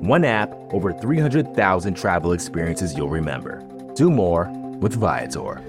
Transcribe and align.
One 0.00 0.24
app, 0.24 0.50
over 0.72 0.94
300,000 0.94 1.92
travel 1.94 2.32
experiences 2.32 2.96
you'll 2.96 3.10
remember. 3.10 3.62
Do 3.94 4.10
more 4.10 4.48
with 4.80 4.94
Viator. 4.94 5.62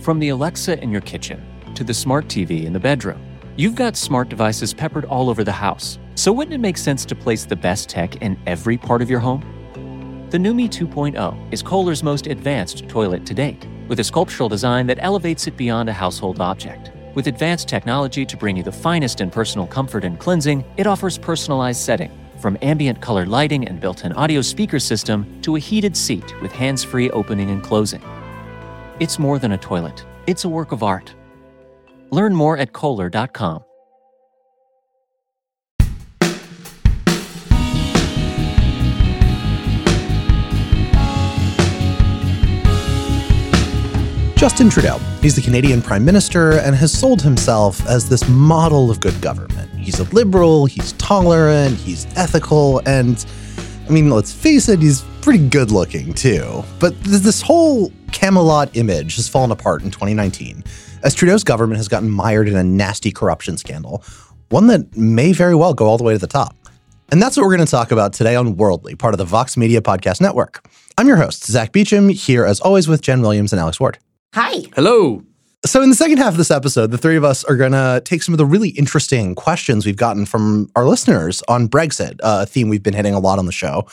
From 0.00 0.18
the 0.18 0.30
Alexa 0.30 0.82
in 0.82 0.90
your 0.90 1.02
kitchen 1.02 1.40
to 1.76 1.84
the 1.84 1.94
smart 1.94 2.26
TV 2.26 2.64
in 2.64 2.72
the 2.72 2.80
bedroom, 2.80 3.22
you've 3.56 3.76
got 3.76 3.96
smart 3.96 4.28
devices 4.28 4.74
peppered 4.74 5.04
all 5.04 5.30
over 5.30 5.44
the 5.44 5.52
house. 5.52 6.00
So 6.16 6.32
wouldn't 6.32 6.54
it 6.54 6.58
make 6.58 6.76
sense 6.76 7.04
to 7.04 7.14
place 7.14 7.44
the 7.44 7.54
best 7.54 7.88
tech 7.88 8.16
in 8.22 8.36
every 8.48 8.76
part 8.76 9.00
of 9.00 9.08
your 9.08 9.20
home? 9.20 9.42
The 10.30 10.38
NUMI 10.38 10.68
2.0 10.68 11.52
is 11.52 11.62
Kohler's 11.62 12.02
most 12.02 12.26
advanced 12.26 12.88
toilet 12.88 13.24
to 13.24 13.34
date, 13.34 13.68
with 13.86 14.00
a 14.00 14.04
sculptural 14.04 14.48
design 14.48 14.88
that 14.88 14.98
elevates 15.00 15.46
it 15.46 15.56
beyond 15.56 15.88
a 15.88 15.92
household 15.92 16.40
object. 16.40 16.90
With 17.16 17.28
advanced 17.28 17.66
technology 17.66 18.26
to 18.26 18.36
bring 18.36 18.58
you 18.58 18.62
the 18.62 18.70
finest 18.70 19.22
in 19.22 19.30
personal 19.30 19.66
comfort 19.66 20.04
and 20.04 20.18
cleansing, 20.18 20.62
it 20.76 20.86
offers 20.86 21.16
personalized 21.16 21.80
setting, 21.80 22.10
from 22.38 22.58
ambient 22.60 23.00
color 23.00 23.24
lighting 23.24 23.66
and 23.66 23.80
built 23.80 24.04
in 24.04 24.12
audio 24.12 24.42
speaker 24.42 24.78
system 24.78 25.40
to 25.40 25.56
a 25.56 25.58
heated 25.58 25.96
seat 25.96 26.38
with 26.42 26.52
hands 26.52 26.84
free 26.84 27.08
opening 27.12 27.48
and 27.48 27.62
closing. 27.62 28.02
It's 29.00 29.18
more 29.18 29.38
than 29.38 29.52
a 29.52 29.56
toilet, 29.56 30.04
it's 30.26 30.44
a 30.44 30.48
work 30.50 30.72
of 30.72 30.82
art. 30.82 31.14
Learn 32.10 32.34
more 32.34 32.58
at 32.58 32.74
Kohler.com. 32.74 33.64
Justin 44.36 44.68
Trudeau. 44.68 44.98
He's 45.22 45.34
the 45.34 45.40
Canadian 45.40 45.80
Prime 45.80 46.04
Minister 46.04 46.58
and 46.58 46.76
has 46.76 46.92
sold 46.92 47.22
himself 47.22 47.84
as 47.88 48.06
this 48.06 48.28
model 48.28 48.90
of 48.90 49.00
good 49.00 49.18
government. 49.22 49.72
He's 49.78 49.98
a 49.98 50.04
liberal, 50.14 50.66
he's 50.66 50.92
tolerant, 50.92 51.78
he's 51.78 52.06
ethical, 52.16 52.82
and 52.84 53.24
I 53.88 53.90
mean, 53.90 54.10
let's 54.10 54.32
face 54.32 54.68
it, 54.68 54.80
he's 54.80 55.02
pretty 55.22 55.48
good 55.48 55.70
looking 55.70 56.12
too. 56.12 56.62
But 56.78 57.02
this 57.02 57.40
whole 57.40 57.90
Camelot 58.12 58.76
image 58.76 59.16
has 59.16 59.26
fallen 59.26 59.52
apart 59.52 59.82
in 59.82 59.90
2019 59.90 60.62
as 61.02 61.14
Trudeau's 61.14 61.42
government 61.42 61.78
has 61.78 61.88
gotten 61.88 62.10
mired 62.10 62.46
in 62.46 62.56
a 62.56 62.62
nasty 62.62 63.10
corruption 63.10 63.56
scandal, 63.56 64.04
one 64.50 64.66
that 64.66 64.94
may 64.98 65.32
very 65.32 65.54
well 65.54 65.72
go 65.72 65.86
all 65.86 65.96
the 65.96 66.04
way 66.04 66.12
to 66.12 66.18
the 66.18 66.26
top. 66.26 66.54
And 67.10 67.22
that's 67.22 67.38
what 67.38 67.44
we're 67.44 67.56
going 67.56 67.66
to 67.66 67.70
talk 67.70 67.90
about 67.90 68.12
today 68.12 68.36
on 68.36 68.56
Worldly, 68.56 68.96
part 68.96 69.14
of 69.14 69.18
the 69.18 69.24
Vox 69.24 69.56
Media 69.56 69.80
Podcast 69.80 70.20
Network. 70.20 70.68
I'm 70.98 71.08
your 71.08 71.16
host, 71.16 71.46
Zack 71.46 71.72
Beauchamp, 71.72 72.10
here 72.10 72.44
as 72.44 72.60
always 72.60 72.86
with 72.86 73.00
Jen 73.00 73.22
Williams 73.22 73.52
and 73.54 73.60
Alex 73.60 73.80
Ward. 73.80 73.98
Hi. 74.36 74.64
Hello. 74.74 75.22
So, 75.64 75.80
in 75.80 75.88
the 75.88 75.96
second 75.96 76.18
half 76.18 76.32
of 76.32 76.36
this 76.36 76.50
episode, 76.50 76.90
the 76.90 76.98
three 76.98 77.16
of 77.16 77.24
us 77.24 77.42
are 77.44 77.56
going 77.56 77.72
to 77.72 78.02
take 78.04 78.22
some 78.22 78.34
of 78.34 78.38
the 78.38 78.44
really 78.44 78.68
interesting 78.68 79.34
questions 79.34 79.86
we've 79.86 79.96
gotten 79.96 80.26
from 80.26 80.70
our 80.76 80.84
listeners 80.86 81.42
on 81.48 81.70
Brexit, 81.70 82.20
a 82.22 82.44
theme 82.44 82.68
we've 82.68 82.82
been 82.82 82.92
hitting 82.92 83.14
a 83.14 83.18
lot 83.18 83.38
on 83.38 83.46
the 83.46 83.52
show. 83.52 83.86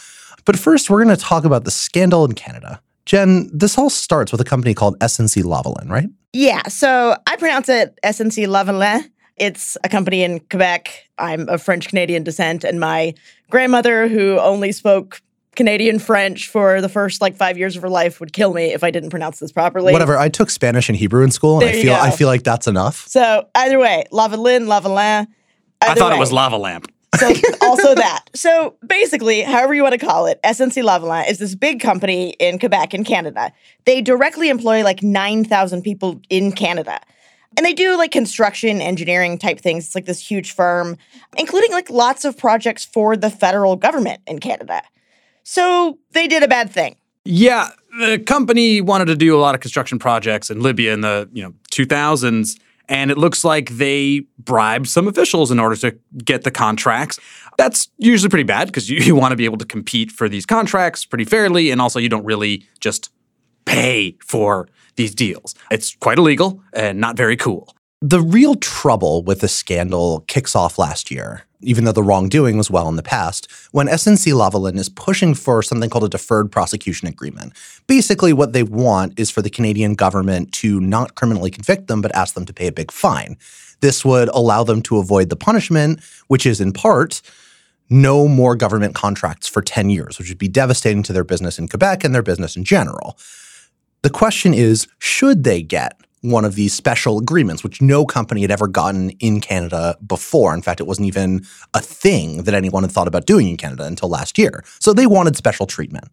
But 0.44 0.60
first, 0.60 0.90
we're 0.90 1.02
going 1.02 1.16
to 1.16 1.24
talk 1.24 1.46
about 1.46 1.64
the 1.64 1.72
scandal 1.72 2.26
in 2.26 2.34
Canada. 2.34 2.82
Jen, 3.06 3.50
this 3.54 3.78
all 3.78 3.90
starts 3.90 4.34
with 4.34 4.42
a 4.42 4.44
company 4.44 4.74
called 4.74 5.00
SNC 5.00 5.44
Lavalin, 5.44 5.90
right? 5.90 6.10
Yeah, 6.34 6.64
so 6.68 7.16
I 7.26 7.38
pronounce 7.38 7.70
it 7.70 7.98
SNC 8.04 8.46
Lavalin. 8.48 9.10
It's 9.38 9.78
a 9.86 9.88
company 9.88 10.24
in 10.24 10.42
Quebec. 10.42 11.08
I'm 11.20 11.48
of 11.48 11.64
French 11.64 11.88
Canadian 11.88 12.24
descent, 12.24 12.66
and 12.66 12.82
my 12.82 13.14
grandmother, 13.50 14.10
who 14.10 14.38
only 14.40 14.74
spoke 14.74 15.22
Canadian 15.56 16.00
French 16.00 16.48
for 16.48 16.82
the 16.82 16.90
first 16.90 17.22
like 17.22 17.36
five 17.36 17.58
years 17.58 17.76
of 17.76 17.82
her 17.82 17.90
life 17.90 18.20
would 18.20 18.34
kill 18.34 18.54
me 18.54 18.74
if 18.74 18.84
I 18.84 18.92
didn't 18.92 19.10
pronounce 19.10 19.40
this 19.40 19.52
properly. 19.52 19.94
Whatever. 19.94 20.18
I 20.18 20.30
took 20.30 20.50
Spanish 20.50 20.90
and 20.90 20.98
Hebrew 20.98 21.24
in 21.24 21.32
school, 21.32 21.60
and 21.60 21.68
There 21.68 21.76
I 21.76 21.82
feel. 21.82 21.94
I 21.94 22.12
feel 22.12 22.28
like 22.28 22.44
that's 22.44 22.68
enough. 22.68 23.08
So 23.08 23.48
either 23.56 23.80
way, 23.80 24.06
Lavalin, 24.12 24.68
Lavalin. 24.68 25.28
I 25.82 25.96
thought 25.96 26.12
way. 26.12 26.18
it 26.18 26.20
was 26.20 26.32
lava 26.32 26.58
lamp. 26.58 26.92
So 27.18 27.28
also 27.62 27.96
that. 27.96 28.26
So 28.34 28.76
basically, 28.86 29.42
however 29.42 29.74
you 29.74 29.84
want 29.84 29.94
to 30.00 30.04
call 30.04 30.26
it, 30.26 30.40
SNC 30.44 30.84
Lavalin 30.84 31.30
is 31.30 31.38
this 31.38 31.56
big 31.56 31.80
company 31.80 32.32
in 32.40 32.58
Quebec 32.58 32.94
in 32.94 33.04
Canada. 33.04 33.52
They 33.86 34.02
directly 34.02 34.50
employ 34.50 34.84
like 34.84 35.04
9,000 35.04 35.82
people 35.84 36.22
in 36.30 36.52
Canada. 36.54 37.00
And 37.56 37.66
they 37.66 37.74
do 37.74 37.98
like 37.98 38.12
construction, 38.12 38.82
engineering 38.82 39.38
type 39.38 39.60
things. 39.60 39.86
It's 39.86 39.96
like 39.96 40.06
this 40.06 40.20
huge 40.20 40.54
firm, 40.54 40.98
including 41.38 41.72
like 41.72 41.90
lots 41.90 42.26
of 42.26 42.36
projects 42.36 42.84
for 42.84 43.16
the 43.16 43.30
federal 43.30 43.76
government 43.76 44.22
in 44.26 44.40
Canada. 44.40 44.82
So 45.44 46.00
they 46.12 46.28
did 46.28 46.44
a 46.44 46.48
bad 46.48 46.72
thing. 46.72 46.96
Yeah, 47.26 47.70
the 48.00 48.20
company 48.20 48.82
wanted 48.82 49.06
to 49.06 49.16
do 49.16 49.36
a 49.36 49.40
lot 49.40 49.56
of 49.56 49.62
construction 49.62 50.00
projects 50.00 50.50
in 50.50 50.62
Libya 50.62 50.94
in 50.94 51.02
the 51.02 51.30
you 51.32 51.44
know 51.44 51.54
2000s, 51.72 52.60
and 52.90 53.12
it 53.12 53.18
looks 53.18 53.44
like 53.44 53.70
they 53.72 54.26
bribed 54.40 54.88
some 54.88 55.08
officials 55.08 55.52
in 55.52 55.60
order 55.60 55.76
to 55.78 55.98
get 56.24 56.44
the 56.44 56.52
contracts. 56.52 57.20
That's 57.58 57.90
usually 57.98 58.30
pretty 58.30 58.44
bad 58.44 58.68
because 58.68 58.90
you, 58.90 58.98
you 59.02 59.16
want 59.16 59.32
to 59.32 59.36
be 59.36 59.46
able 59.46 59.58
to 59.58 59.66
compete 59.66 60.12
for 60.12 60.28
these 60.28 60.46
contracts 60.46 61.06
pretty 61.06 61.26
fairly, 61.26 61.72
and 61.72 61.80
also 61.82 62.00
you 62.00 62.10
don't 62.10 62.26
really 62.26 62.68
just 62.80 63.10
pay 63.66 64.18
for 64.26 64.68
these 64.96 65.16
deals. 65.16 65.56
It's 65.72 65.96
quite 65.96 66.18
illegal 66.18 66.62
and 66.74 67.00
not 67.00 67.16
very 67.18 67.38
cool. 67.38 67.76
The 68.02 68.22
real 68.22 68.56
trouble 68.56 69.24
with 69.24 69.40
the 69.40 69.48
scandal 69.48 70.26
kicks 70.28 70.58
off 70.58 70.78
last 70.78 71.10
year, 71.10 71.44
even 71.64 71.86
though 71.86 71.92
the 71.92 72.04
wrongdoing 72.04 72.58
was 72.58 72.70
well 72.70 72.88
in 72.90 72.96
the 72.96 73.04
past, 73.04 73.52
when 73.72 73.88
SNC 73.88 74.34
Lavalin 74.34 74.78
is 74.78 74.90
pushing 74.90 75.34
for 75.34 75.62
something 75.64 75.90
called 75.90 76.04
a 76.04 76.10
deferred 76.10 76.52
prosecution 76.52 77.08
agreement. 77.08 77.54
Basically, 77.88 78.34
what 78.34 78.54
they 78.54 78.64
want 78.64 79.20
is 79.20 79.30
for 79.30 79.42
the 79.42 79.50
Canadian 79.50 79.96
government 79.96 80.52
to 80.54 80.80
not 80.80 81.16
criminally 81.16 81.52
convict 81.52 81.88
them, 81.88 82.02
but 82.02 82.16
ask 82.16 82.36
them 82.36 82.46
to 82.46 82.54
pay 82.54 82.68
a 82.68 82.72
big 82.72 82.92
fine. 82.92 83.38
This 83.82 84.06
would 84.06 84.30
allow 84.30 84.64
them 84.64 84.82
to 84.84 84.98
avoid 84.98 85.30
the 85.30 85.36
punishment, 85.36 86.02
which 86.28 86.46
is 86.46 86.62
in 86.62 86.72
part 86.72 87.22
no 87.90 88.28
more 88.28 88.56
government 88.56 88.96
contracts 88.96 89.48
for 89.48 89.62
10 89.62 89.90
years, 89.90 90.18
which 90.18 90.30
would 90.30 90.38
be 90.38 90.48
devastating 90.48 91.04
to 91.04 91.14
their 91.14 91.24
business 91.24 91.60
in 91.60 91.68
Quebec 91.68 92.04
and 92.04 92.16
their 92.16 92.24
business 92.24 92.56
in 92.56 92.64
general. 92.64 93.18
The 94.02 94.10
question 94.10 94.54
is 94.54 94.88
should 95.00 95.44
they 95.44 95.62
get 95.62 96.00
one 96.24 96.46
of 96.46 96.56
these 96.56 96.74
special 96.74 97.20
agreements, 97.20 97.64
which 97.64 97.82
no 97.82 98.06
company 98.06 98.42
had 98.42 98.52
ever 98.52 98.68
gotten 98.68 99.12
in 99.20 99.42
Canada 99.42 99.98
before? 100.08 100.54
In 100.54 100.62
fact, 100.62 100.80
it 100.80 100.88
wasn't 100.88 101.08
even 101.08 101.46
a 101.74 101.82
thing 101.82 102.44
that 102.44 102.54
anyone 102.54 102.84
had 102.84 102.92
thought 102.92 103.08
about 103.08 103.26
doing 103.26 103.48
in 103.50 103.58
Canada 103.58 103.84
until 103.84 104.10
last 104.10 104.38
year. 104.38 104.64
So 104.80 104.94
they 104.94 105.06
wanted 105.06 105.36
special 105.36 105.66
treatment. 105.66 106.06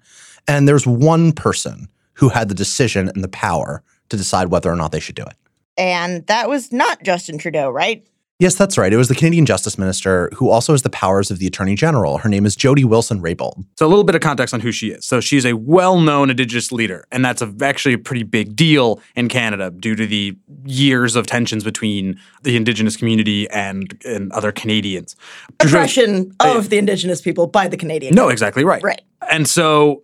And 0.49 0.66
there's 0.66 0.87
one 0.87 1.32
person 1.32 1.88
who 2.15 2.28
had 2.28 2.49
the 2.49 2.54
decision 2.54 3.09
and 3.09 3.22
the 3.22 3.28
power 3.28 3.82
to 4.09 4.16
decide 4.16 4.49
whether 4.49 4.70
or 4.70 4.76
not 4.76 4.93
they 4.93 5.00
should 5.00 5.15
do 5.15 5.22
it. 5.22 5.34
And 5.76 6.26
that 6.26 6.49
was 6.49 6.72
not 6.72 7.03
Justin 7.03 7.38
Trudeau, 7.38 7.70
right? 7.70 8.06
Yes, 8.41 8.55
that's 8.55 8.78
right. 8.78 8.91
It 8.91 8.97
was 8.97 9.09
the 9.09 9.15
Canadian 9.15 9.45
Justice 9.45 9.77
Minister 9.77 10.31
who 10.34 10.49
also 10.49 10.73
has 10.73 10.81
the 10.81 10.89
powers 10.89 11.31
of 11.31 11.39
the 11.39 11.47
Attorney 11.47 11.75
General. 11.75 12.17
Her 12.17 12.28
name 12.31 12.47
is 12.47 12.56
Jody 12.56 12.84
Wilson 12.84 13.21
Raybould. 13.21 13.67
So 13.77 13.87
a 13.87 13.89
little 13.89 14.03
bit 14.03 14.15
of 14.15 14.23
context 14.23 14.55
on 14.55 14.61
who 14.61 14.73
she 14.73 14.89
is. 14.89 15.05
So 15.05 15.21
she's 15.21 15.45
a 15.45 15.53
well-known 15.53 16.31
Indigenous 16.31 16.73
leader, 16.73 17.05
and 17.12 17.23
that's 17.23 17.43
a, 17.43 17.55
actually 17.61 17.93
a 17.93 17.99
pretty 17.99 18.23
big 18.23 18.56
deal 18.56 19.00
in 19.15 19.29
Canada 19.29 19.71
due 19.71 19.95
to 19.95 20.06
the 20.06 20.34
years 20.65 21.17
of 21.17 21.27
tensions 21.27 21.65
between 21.65 22.19
the 22.43 22.56
Indigenous 22.56 22.97
community 22.97 23.49
and 23.50 24.00
and 24.06 24.33
other 24.33 24.53
Canadians. 24.53 25.17
Oppression 25.61 26.34
of 26.41 26.70
the 26.70 26.79
Indigenous 26.79 27.20
people 27.20 27.47
by 27.47 27.69
the 27.69 27.76
Canadian. 27.76 28.14
No, 28.14 28.31
exactly 28.31 28.64
right. 28.64 28.82
Right. 28.82 29.03
And 29.31 29.47
so 29.47 30.03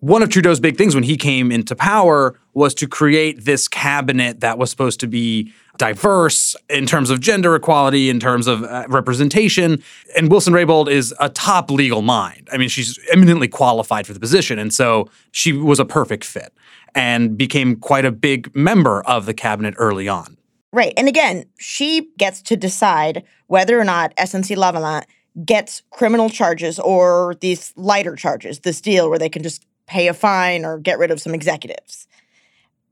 one 0.00 0.22
of 0.22 0.28
Trudeau's 0.28 0.60
big 0.60 0.76
things 0.76 0.94
when 0.94 1.04
he 1.04 1.16
came 1.16 1.50
into 1.50 1.74
power 1.74 2.38
was 2.54 2.72
to 2.74 2.86
create 2.86 3.44
this 3.44 3.66
cabinet 3.66 4.40
that 4.40 4.58
was 4.58 4.70
supposed 4.70 5.00
to 5.00 5.06
be 5.06 5.52
diverse 5.78 6.54
in 6.68 6.84
terms 6.84 7.08
of 7.08 7.20
gender 7.20 7.54
equality, 7.54 8.10
in 8.10 8.20
terms 8.20 8.46
of 8.46 8.62
uh, 8.64 8.84
representation. 8.88 9.82
And 10.16 10.30
Wilson 10.30 10.52
Raybould 10.52 10.90
is 10.90 11.14
a 11.20 11.28
top 11.30 11.70
legal 11.70 12.02
mind. 12.02 12.48
I 12.52 12.58
mean, 12.58 12.68
she's 12.68 12.98
eminently 13.10 13.48
qualified 13.48 14.06
for 14.06 14.12
the 14.12 14.20
position. 14.20 14.58
And 14.58 14.74
so 14.74 15.08
she 15.30 15.52
was 15.52 15.80
a 15.80 15.84
perfect 15.84 16.24
fit 16.24 16.52
and 16.94 17.38
became 17.38 17.76
quite 17.76 18.04
a 18.04 18.12
big 18.12 18.54
member 18.54 19.02
of 19.02 19.24
the 19.24 19.34
cabinet 19.34 19.74
early 19.78 20.08
on. 20.08 20.36
Right. 20.72 20.92
And 20.96 21.08
again, 21.08 21.46
she 21.58 22.10
gets 22.18 22.42
to 22.42 22.56
decide 22.56 23.24
whether 23.46 23.80
or 23.80 23.84
not 23.84 24.14
SNC 24.16 24.56
Lavalin 24.56 25.04
gets 25.44 25.82
criminal 25.90 26.28
charges 26.28 26.78
or 26.78 27.36
these 27.40 27.72
lighter 27.76 28.16
charges, 28.16 28.60
this 28.60 28.80
deal 28.80 29.08
where 29.08 29.18
they 29.18 29.28
can 29.28 29.42
just 29.42 29.64
pay 29.86 30.08
a 30.08 30.14
fine 30.14 30.64
or 30.64 30.78
get 30.78 30.98
rid 30.98 31.10
of 31.10 31.20
some 31.20 31.34
executives. 31.34 32.06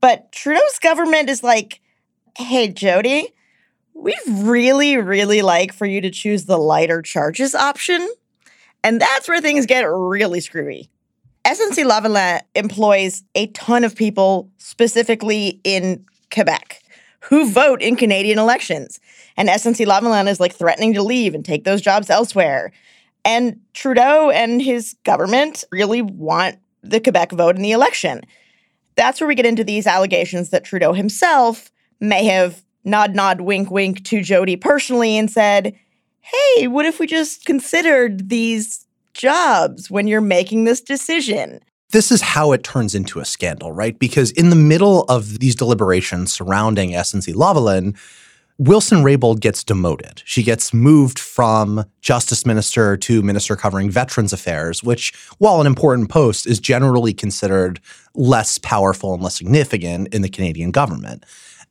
But 0.01 0.31
Trudeau's 0.31 0.79
government 0.79 1.29
is 1.29 1.43
like, 1.43 1.81
hey, 2.37 2.67
Jody, 2.67 3.33
we'd 3.95 4.15
really, 4.27 4.95
really 4.97 5.41
like 5.41 5.73
for 5.73 5.87
you 5.87 6.01
to 6.01 6.11
choose 6.11 6.45
the 6.45 6.57
lighter 6.57 7.01
charges 7.01 7.55
option. 7.55 8.07
And 8.83 9.01
that's 9.01 9.27
where 9.27 9.41
things 9.41 9.65
get 9.65 9.81
really 9.81 10.39
screwy. 10.39 10.87
SNC 11.45 11.89
Lavalin 11.89 12.41
employs 12.53 13.23
a 13.33 13.47
ton 13.47 13.83
of 13.83 13.95
people, 13.95 14.51
specifically 14.59 15.59
in 15.63 16.05
Quebec, 16.31 16.83
who 17.21 17.49
vote 17.49 17.81
in 17.81 17.95
Canadian 17.95 18.37
elections. 18.37 18.99
And 19.35 19.49
SNC 19.49 19.87
Lavalin 19.87 20.27
is 20.27 20.39
like 20.39 20.53
threatening 20.53 20.93
to 20.93 21.01
leave 21.01 21.33
and 21.33 21.43
take 21.43 21.63
those 21.63 21.81
jobs 21.81 22.11
elsewhere. 22.11 22.71
And 23.25 23.59
Trudeau 23.73 24.29
and 24.29 24.61
his 24.61 24.95
government 25.05 25.63
really 25.71 26.03
want 26.03 26.59
the 26.83 26.99
Quebec 26.99 27.31
vote 27.31 27.55
in 27.55 27.63
the 27.63 27.71
election. 27.71 28.21
That's 28.95 29.19
where 29.19 29.27
we 29.27 29.35
get 29.35 29.45
into 29.47 29.63
these 29.63 29.87
allegations 29.87 30.51
that 30.51 30.63
Trudeau 30.63 30.93
himself 30.93 31.71
may 31.99 32.25
have 32.25 32.63
nod, 32.83 33.15
nod, 33.15 33.41
wink, 33.41 33.69
wink 33.69 34.03
to 34.05 34.21
Jody 34.21 34.55
personally 34.55 35.17
and 35.17 35.29
said, 35.29 35.77
Hey, 36.21 36.67
what 36.67 36.85
if 36.85 36.99
we 36.99 37.07
just 37.07 37.45
considered 37.45 38.29
these 38.29 38.85
jobs 39.13 39.89
when 39.89 40.07
you're 40.07 40.21
making 40.21 40.63
this 40.65 40.81
decision? 40.81 41.59
This 41.91 42.11
is 42.11 42.21
how 42.21 42.51
it 42.51 42.63
turns 42.63 42.93
into 42.93 43.19
a 43.19 43.25
scandal, 43.25 43.71
right? 43.71 43.97
Because 43.97 44.31
in 44.31 44.49
the 44.49 44.55
middle 44.57 45.03
of 45.03 45.39
these 45.39 45.55
deliberations 45.55 46.33
surrounding 46.33 46.91
SNC 46.91 47.33
Lavalin, 47.33 47.97
Wilson 48.59 49.03
Raybould 49.03 49.39
gets 49.39 49.63
demoted. 49.63 50.23
She 50.25 50.41
gets 50.41 50.73
moved 50.73 51.19
from 51.19 51.85
justice 52.01 52.45
minister 52.45 52.97
to 52.97 53.21
minister 53.21 53.55
covering 53.55 53.91
veterans 53.91 54.33
affairs, 54.33 54.83
which, 54.83 55.13
while 55.37 55.61
an 55.61 55.67
important 55.67 56.09
post, 56.09 56.47
is 56.47 56.59
generally 56.59 57.13
considered 57.13 57.79
less 58.15 58.57
powerful 58.57 59.13
and 59.13 59.21
less 59.21 59.37
significant 59.37 60.13
in 60.13 60.23
the 60.23 60.29
Canadian 60.29 60.71
government. 60.71 61.23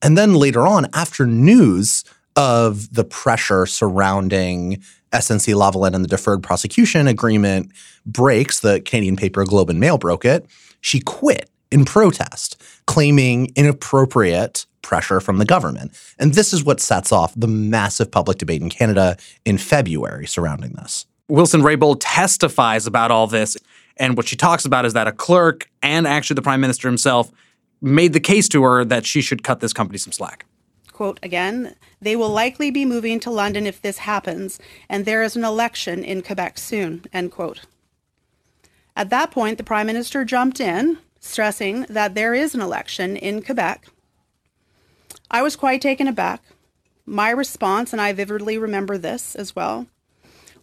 And 0.02 0.16
then 0.16 0.34
later 0.34 0.66
on, 0.66 0.87
after 0.93 1.26
news 1.26 2.04
of 2.37 2.93
the 2.94 3.04
pressure 3.04 3.66
surrounding 3.66 4.82
SNC 5.12 5.54
Lavalin 5.54 5.94
and 5.94 6.04
the 6.04 6.08
deferred 6.08 6.43
prosecution 6.43 7.08
agreement 7.08 7.72
breaks, 8.04 8.60
the 8.60 8.81
Canadian 8.81 9.16
paper 9.16 9.44
Globe 9.44 9.70
and 9.70 9.81
Mail 9.81 9.98
broke 9.98 10.25
it, 10.25 10.46
she 10.81 11.00
quit 11.00 11.50
in 11.70 11.84
protest, 11.84 12.60
claiming 12.87 13.50
inappropriate 13.56 14.66
pressure 14.82 15.20
from 15.20 15.38
the 15.38 15.44
government. 15.44 15.93
And 16.19 16.34
this 16.34 16.52
is 16.52 16.62
what 16.62 16.81
sets 16.81 17.10
off 17.10 17.32
the 17.34 17.49
massive 17.49 18.10
public 18.10 18.38
debate 18.38 18.62
in 18.62 18.69
Canada 18.69 19.16
in 19.44 19.58
February 19.58 20.26
surrounding 20.26 20.72
this. 20.72 21.06
Wilson 21.28 21.62
Raybould 21.62 21.96
testifies 22.00 22.87
about 22.87 23.10
all 23.10 23.26
this. 23.26 23.56
And 23.96 24.16
what 24.16 24.28
she 24.28 24.37
talks 24.37 24.64
about 24.64 24.84
is 24.84 24.92
that 24.92 25.08
a 25.08 25.12
clerk 25.12 25.69
and 25.82 26.06
actually 26.06 26.34
the 26.34 26.42
prime 26.42 26.60
minister 26.60 26.87
himself 26.87 27.32
made 27.81 28.12
the 28.12 28.20
case 28.20 28.49
to 28.49 28.62
her 28.62 28.84
that 28.84 29.06
she 29.06 29.20
should 29.20 29.43
cut 29.43 29.61
this 29.61 29.73
company 29.73 29.99
some 29.99 30.12
slack. 30.12 30.46
Quote 30.93 31.20
again, 31.23 31.75
they 32.00 32.17
will 32.17 32.31
likely 32.31 32.70
be 32.70 32.87
moving 32.87 33.20
to 33.20 33.31
London 33.31 33.67
if 33.67 33.82
this 33.82 33.99
happens, 33.99 34.58
and 34.88 35.05
there 35.05 35.23
is 35.23 35.37
an 35.37 35.44
election 35.44 36.02
in 36.02 36.23
Quebec 36.23 36.56
soon, 36.58 37.05
end 37.12 37.32
quote. 37.32 37.67
At 38.96 39.11
that 39.11 39.31
point, 39.31 39.58
the 39.58 39.64
Prime 39.64 39.87
Minister 39.87 40.25
jumped 40.25 40.58
in, 40.58 40.99
stressing 41.20 41.82
that 41.90 42.14
there 42.14 42.32
is 42.32 42.55
an 42.55 42.62
election 42.62 43.14
in 43.17 43.43
Quebec. 43.43 43.88
I 45.31 45.43
was 45.43 45.55
quite 45.55 45.82
taken 45.82 46.08
aback. 46.08 46.43
My 47.05 47.31
response, 47.31 47.93
and 47.93 48.00
I 48.00 48.12
vividly 48.12 48.56
remember 48.56 48.96
this 48.96 49.34
as 49.34 49.55
well, 49.55 49.87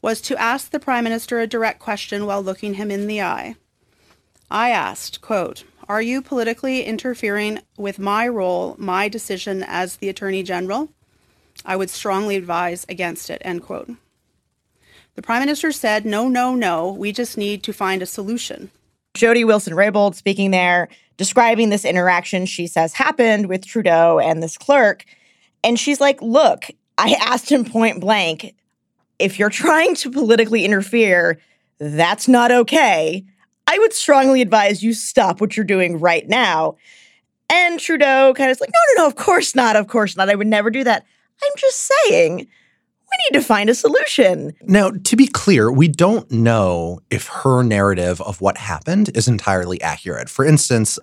was 0.02 0.20
to 0.22 0.42
ask 0.42 0.72
the 0.72 0.80
Prime 0.80 1.04
Minister 1.04 1.40
a 1.40 1.48
direct 1.48 1.80
question 1.80 2.26
while 2.26 2.42
looking 2.42 2.74
him 2.74 2.90
in 2.90 3.08
the 3.08 3.22
eye. 3.22 3.56
I 4.50 4.72
asked, 4.72 5.22
quote, 5.22 5.64
are 5.88 6.02
you 6.02 6.22
politically 6.22 6.84
interfering 6.84 7.60
with 7.78 8.00
my 8.00 8.28
role, 8.28 8.76
my 8.78 9.10
decision 9.10 9.64
as 9.64 9.98
the 9.98 10.10
Attorney 10.10 10.44
General? 10.44 10.90
I 11.66 11.76
would 11.76 11.90
strongly 11.90 12.36
advise 12.36 12.86
against 12.90 13.30
it, 13.30 13.42
end 13.46 13.64
quote. 13.64 13.90
The 15.16 15.22
Prime 15.22 15.42
Minister 15.42 15.72
said, 15.72 16.06
no, 16.06 16.28
no, 16.28 16.56
no, 16.56 16.92
we 16.92 17.12
just 17.12 17.38
need 17.38 17.64
to 17.64 17.74
find 17.74 18.02
a 18.02 18.08
solution. 18.08 18.72
Jody 19.14 19.44
Wilson 19.44 19.74
Raybould 19.74 20.16
speaking 20.16 20.52
there, 20.52 20.90
describing 21.18 21.70
this 21.70 21.86
interaction 21.86 22.46
she 22.46 22.66
says 22.66 22.94
happened 22.94 23.48
with 23.48 23.66
Trudeau 23.66 24.20
and 24.20 24.42
this 24.42 24.58
clerk. 24.58 25.06
And 25.64 25.80
she's 25.80 26.02
like, 26.02 26.22
look, 26.22 26.66
I 26.98 27.16
asked 27.22 27.52
him 27.52 27.64
point 27.64 28.02
blank, 28.02 28.56
if 29.20 29.38
you're 29.38 29.50
trying 29.50 29.96
to 29.96 30.12
politically 30.12 30.66
interfere, 30.66 31.40
that's 31.80 32.28
not 32.28 32.52
okay. 32.52 33.24
I 33.74 33.80
would 33.80 33.94
strongly 33.94 34.42
advise 34.42 34.84
you 34.84 34.94
stop 34.94 35.42
what 35.42 35.58
you're 35.58 35.66
doing 35.66 36.00
right 36.00 36.28
now. 36.30 36.78
And 37.50 37.80
Trudeau 37.80 38.34
kind 38.36 38.52
of 38.52 38.56
is 38.56 38.62
like, 38.62 38.70
no, 38.70 38.94
no, 38.96 39.04
no, 39.04 39.08
of 39.08 39.16
course 39.16 39.56
not. 39.56 39.76
Of 39.76 39.88
course 39.88 40.16
not. 40.16 40.30
I 40.30 40.36
would 40.36 40.46
never 40.46 40.70
do 40.70 40.84
that. 40.84 41.04
I'm 41.44 41.52
just 41.58 41.92
saying, 42.06 42.38
we 42.38 43.18
need 43.26 43.40
to 43.40 43.42
find 43.42 43.72
a 43.72 43.76
solution. 43.76 44.54
Now, 44.62 44.92
to 44.92 45.16
be 45.16 45.26
clear, 45.26 45.72
we 45.72 45.88
don't 45.88 46.30
know 46.30 47.00
if 47.10 47.28
her 47.28 47.64
narrative 47.64 48.22
of 48.22 48.42
what 48.42 48.58
happened 48.58 49.10
is 49.16 49.28
entirely 49.28 49.82
accurate. 49.82 50.30
For 50.30 50.46
instance, 50.46 51.00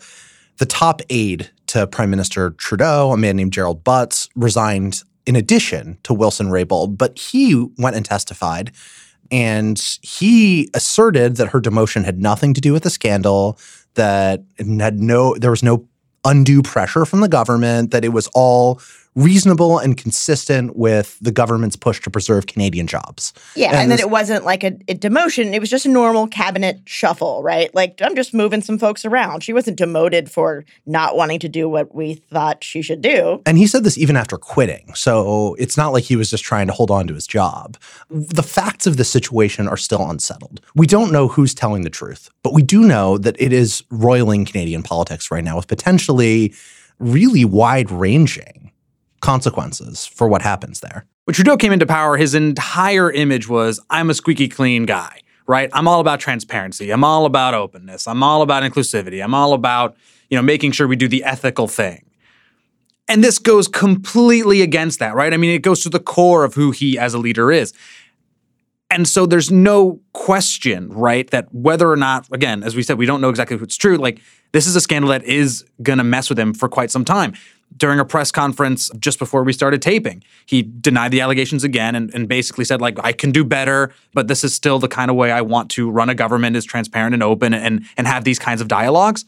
the 0.58 0.66
top 0.66 1.02
aide 1.10 1.50
to 1.68 1.88
Prime 1.88 2.10
Minister 2.10 2.50
Trudeau, 2.50 3.10
a 3.10 3.16
man 3.16 3.36
named 3.36 3.52
Gerald 3.52 3.82
Butts, 3.82 4.28
resigned 4.36 5.02
in 5.26 5.34
addition 5.34 5.98
to 6.04 6.14
Wilson 6.14 6.50
Raybould, 6.50 6.96
but 6.96 7.18
he 7.18 7.66
went 7.78 7.96
and 7.96 8.04
testified 8.04 8.70
and 9.30 9.80
he 10.02 10.68
asserted 10.74 11.36
that 11.36 11.48
her 11.48 11.60
demotion 11.60 12.04
had 12.04 12.18
nothing 12.20 12.54
to 12.54 12.60
do 12.60 12.72
with 12.72 12.82
the 12.82 12.90
scandal, 12.90 13.58
that 13.94 14.42
had 14.58 15.00
no 15.00 15.34
there 15.36 15.50
was 15.50 15.62
no 15.62 15.86
undue 16.24 16.62
pressure 16.62 17.04
from 17.04 17.20
the 17.20 17.28
government, 17.28 17.90
that 17.90 18.04
it 18.04 18.10
was 18.10 18.28
all 18.34 18.80
reasonable 19.20 19.78
and 19.78 19.96
consistent 19.96 20.76
with 20.76 21.18
the 21.20 21.30
government's 21.30 21.76
push 21.76 22.00
to 22.00 22.10
preserve 22.10 22.46
Canadian 22.46 22.86
jobs. 22.86 23.32
Yeah, 23.54 23.68
and, 23.68 23.76
and 23.76 23.90
then 23.90 24.00
it 24.00 24.10
wasn't 24.10 24.44
like 24.44 24.64
a, 24.64 24.72
a, 24.88 24.94
demotion, 24.94 25.52
it 25.52 25.60
was 25.60 25.70
just 25.70 25.86
a 25.86 25.88
normal 25.88 26.26
cabinet 26.26 26.80
shuffle, 26.86 27.42
right? 27.42 27.74
Like 27.74 28.00
I'm 28.02 28.16
just 28.16 28.32
moving 28.34 28.62
some 28.62 28.78
folks 28.78 29.04
around. 29.04 29.42
She 29.42 29.52
wasn't 29.52 29.76
demoted 29.76 30.30
for 30.30 30.64
not 30.86 31.16
wanting 31.16 31.38
to 31.40 31.48
do 31.48 31.68
what 31.68 31.94
we 31.94 32.14
thought 32.14 32.64
she 32.64 32.82
should 32.82 33.02
do. 33.02 33.42
And 33.46 33.58
he 33.58 33.66
said 33.66 33.84
this 33.84 33.98
even 33.98 34.16
after 34.16 34.36
quitting. 34.36 34.94
So 34.94 35.54
it's 35.58 35.76
not 35.76 35.92
like 35.92 36.04
he 36.04 36.16
was 36.16 36.30
just 36.30 36.44
trying 36.44 36.66
to 36.68 36.72
hold 36.72 36.90
on 36.90 37.06
to 37.08 37.14
his 37.14 37.26
job. 37.26 37.76
The 38.08 38.42
facts 38.42 38.86
of 38.86 38.96
the 38.96 39.04
situation 39.04 39.68
are 39.68 39.76
still 39.76 40.08
unsettled. 40.08 40.60
We 40.74 40.86
don't 40.86 41.12
know 41.12 41.28
who's 41.28 41.54
telling 41.54 41.82
the 41.82 41.90
truth, 41.90 42.30
but 42.42 42.54
we 42.54 42.62
do 42.62 42.82
know 42.82 43.18
that 43.18 43.36
it 43.40 43.52
is 43.52 43.82
roiling 43.90 44.44
Canadian 44.44 44.82
politics 44.82 45.30
right 45.30 45.44
now 45.44 45.56
with 45.56 45.68
potentially 45.68 46.54
really 46.98 47.44
wide 47.44 47.90
ranging 47.90 48.69
consequences 49.20 50.06
for 50.06 50.28
what 50.28 50.42
happens 50.42 50.80
there. 50.80 51.06
When 51.24 51.34
Trudeau 51.34 51.56
came 51.56 51.72
into 51.72 51.86
power, 51.86 52.16
his 52.16 52.34
entire 52.34 53.10
image 53.10 53.48
was 53.48 53.80
I'm 53.90 54.10
a 54.10 54.14
squeaky 54.14 54.48
clean 54.48 54.86
guy, 54.86 55.20
right? 55.46 55.70
I'm 55.72 55.86
all 55.86 56.00
about 56.00 56.20
transparency. 56.20 56.90
I'm 56.90 57.04
all 57.04 57.26
about 57.26 57.54
openness. 57.54 58.08
I'm 58.08 58.22
all 58.22 58.42
about 58.42 58.62
inclusivity. 58.62 59.22
I'm 59.22 59.34
all 59.34 59.52
about, 59.52 59.96
you 60.28 60.36
know, 60.36 60.42
making 60.42 60.72
sure 60.72 60.88
we 60.88 60.96
do 60.96 61.08
the 61.08 61.22
ethical 61.24 61.68
thing. 61.68 62.04
And 63.08 63.24
this 63.24 63.38
goes 63.38 63.68
completely 63.68 64.62
against 64.62 65.00
that, 65.00 65.14
right? 65.14 65.34
I 65.34 65.36
mean, 65.36 65.50
it 65.50 65.62
goes 65.62 65.80
to 65.80 65.90
the 65.90 65.98
core 65.98 66.44
of 66.44 66.54
who 66.54 66.70
he 66.70 66.98
as 66.98 67.12
a 67.12 67.18
leader 67.18 67.50
is. 67.50 67.72
And 68.88 69.06
so 69.06 69.24
there's 69.24 69.52
no 69.52 70.00
question, 70.12 70.88
right, 70.90 71.30
that 71.30 71.52
whether 71.54 71.88
or 71.88 71.96
not, 71.96 72.26
again, 72.32 72.64
as 72.64 72.74
we 72.74 72.82
said, 72.82 72.98
we 72.98 73.06
don't 73.06 73.20
know 73.20 73.28
exactly 73.28 73.56
what's 73.56 73.76
true. 73.76 73.96
Like, 73.96 74.20
this 74.52 74.66
is 74.66 74.74
a 74.74 74.80
scandal 74.80 75.10
that 75.10 75.22
is 75.24 75.64
going 75.82 75.98
to 75.98 76.04
mess 76.04 76.28
with 76.28 76.38
him 76.38 76.52
for 76.54 76.68
quite 76.68 76.90
some 76.90 77.04
time 77.04 77.34
during 77.80 77.98
a 77.98 78.04
press 78.04 78.30
conference 78.30 78.90
just 79.00 79.18
before 79.18 79.42
we 79.42 79.52
started 79.52 79.82
taping. 79.82 80.22
He 80.46 80.62
denied 80.62 81.10
the 81.10 81.20
allegations 81.20 81.64
again 81.64 81.96
and, 81.96 82.14
and, 82.14 82.28
basically 82.28 82.64
said, 82.64 82.80
like, 82.80 82.98
I 83.02 83.12
can 83.12 83.32
do 83.32 83.42
better, 83.42 83.92
but 84.14 84.28
this 84.28 84.44
is 84.44 84.54
still 84.54 84.78
the 84.78 84.86
kind 84.86 85.10
of 85.10 85.16
way 85.16 85.32
I 85.32 85.40
want 85.40 85.70
to 85.72 85.90
run 85.90 86.08
a 86.08 86.14
government 86.14 86.54
is 86.54 86.64
transparent 86.64 87.14
and 87.14 87.22
open 87.22 87.52
and 87.52 87.84
and 87.96 88.06
have 88.06 88.22
these 88.22 88.38
kinds 88.38 88.60
of 88.60 88.68
dialogues. 88.68 89.24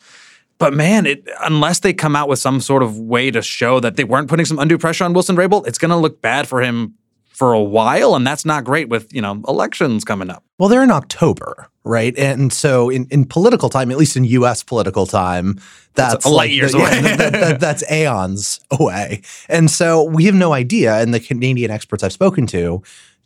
But 0.58 0.74
man, 0.74 1.06
it, 1.06 1.28
unless 1.40 1.80
they 1.80 1.92
come 1.92 2.14
out 2.14 2.28
with 2.28 2.38
some 2.38 2.60
sort 2.60 2.84
of 2.84 2.96
way 2.96 3.32
to 3.32 3.42
show 3.42 3.80
that 3.80 3.96
they 3.96 4.04
weren't 4.04 4.28
putting 4.28 4.46
some 4.46 4.60
undue 4.60 4.78
pressure 4.78 5.02
on 5.02 5.12
Wilson 5.12 5.34
Raybould, 5.34 5.66
it's 5.66 5.78
going 5.78 5.90
to 5.90 5.96
look 5.96 6.20
bad 6.20 6.46
for 6.46 6.60
him 6.60 6.94
for 7.42 7.54
a 7.54 7.60
while, 7.60 8.14
and 8.14 8.24
that's 8.24 8.44
not 8.44 8.62
great 8.62 8.88
with 8.88 9.12
you 9.12 9.20
know 9.20 9.42
elections 9.48 10.04
coming 10.04 10.30
up. 10.30 10.44
Well, 10.60 10.68
they're 10.68 10.84
in 10.84 10.92
October, 10.92 11.66
right? 11.82 12.16
And 12.16 12.52
so 12.52 12.88
in, 12.88 13.08
in 13.10 13.24
political 13.24 13.68
time, 13.68 13.90
at 13.90 13.96
least 13.96 14.16
in 14.16 14.22
U.S. 14.22 14.62
political 14.62 15.06
time, 15.06 15.60
that's, 15.94 16.24
a 16.24 16.28
light 16.28 16.36
like 16.36 16.50
years 16.52 16.70
the, 16.70 16.78
away. 16.78 16.90
Yeah, 17.02 17.16
that, 17.16 17.32
that, 17.32 17.60
that's 17.60 17.82
aeons 17.90 18.60
away. 18.70 19.22
And 19.48 19.68
so 19.72 20.04
we 20.04 20.26
have 20.26 20.36
no 20.36 20.52
idea, 20.52 21.00
and 21.00 21.12
the 21.12 21.18
Canadian 21.18 21.72
experts 21.72 22.04
I've 22.04 22.12
spoken 22.12 22.46
to 22.46 22.80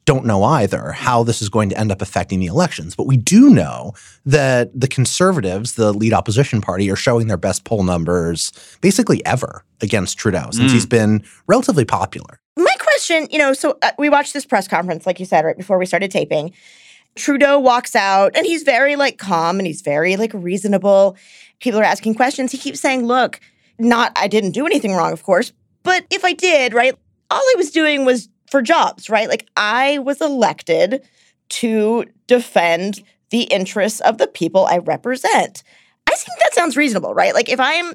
don't 0.06 0.24
know 0.24 0.44
either 0.44 0.92
how 0.92 1.22
this 1.22 1.42
is 1.42 1.50
going 1.50 1.68
to 1.68 1.78
end 1.78 1.92
up 1.92 2.00
affecting 2.00 2.40
the 2.40 2.46
elections. 2.46 2.96
But 2.96 3.06
we 3.06 3.18
do 3.18 3.50
know 3.50 3.92
that 4.24 4.70
the 4.72 4.88
conservatives, 4.88 5.74
the 5.74 5.92
lead 5.92 6.14
opposition 6.14 6.62
party, 6.62 6.90
are 6.90 6.96
showing 6.96 7.26
their 7.26 7.36
best 7.36 7.64
poll 7.64 7.82
numbers 7.82 8.50
basically 8.80 9.22
ever 9.26 9.62
against 9.82 10.16
Trudeau 10.16 10.48
since 10.52 10.70
mm. 10.70 10.74
he's 10.74 10.86
been 10.86 11.22
relatively 11.48 11.84
popular. 11.84 12.40
My 12.56 12.75
question, 12.96 13.28
you 13.30 13.38
know, 13.38 13.52
so 13.52 13.76
uh, 13.82 13.90
we 13.98 14.08
watched 14.08 14.32
this 14.32 14.46
press 14.46 14.66
conference, 14.66 15.04
like 15.04 15.20
you 15.20 15.26
said, 15.26 15.44
right 15.44 15.56
before 15.56 15.76
we 15.76 15.84
started 15.84 16.10
taping. 16.10 16.52
Trudeau 17.14 17.58
walks 17.58 17.94
out 17.94 18.34
and 18.34 18.46
he's 18.46 18.62
very 18.62 18.96
like 18.96 19.18
calm 19.18 19.58
and 19.58 19.66
he's 19.66 19.82
very 19.82 20.16
like 20.16 20.30
reasonable. 20.32 21.14
People 21.60 21.78
are 21.78 21.84
asking 21.84 22.14
questions. 22.14 22.52
He 22.52 22.58
keeps 22.58 22.80
saying, 22.80 23.06
look, 23.06 23.38
not, 23.78 24.12
I 24.16 24.28
didn't 24.28 24.52
do 24.52 24.64
anything 24.64 24.94
wrong, 24.94 25.12
of 25.12 25.22
course, 25.22 25.52
but 25.82 26.06
if 26.10 26.24
I 26.24 26.32
did, 26.32 26.72
right, 26.72 26.94
all 27.30 27.38
I 27.38 27.54
was 27.58 27.70
doing 27.70 28.06
was 28.06 28.30
for 28.50 28.62
jobs, 28.62 29.10
right? 29.10 29.28
Like 29.28 29.46
I 29.58 29.98
was 29.98 30.22
elected 30.22 31.06
to 31.50 32.06
defend 32.26 33.02
the 33.28 33.42
interests 33.42 34.00
of 34.00 34.16
the 34.16 34.26
people 34.26 34.64
I 34.64 34.78
represent. 34.78 35.62
I 36.06 36.14
think 36.14 36.38
that 36.38 36.54
sounds 36.54 36.78
reasonable, 36.78 37.12
right? 37.12 37.34
Like 37.34 37.50
if 37.50 37.60
I'm 37.60 37.92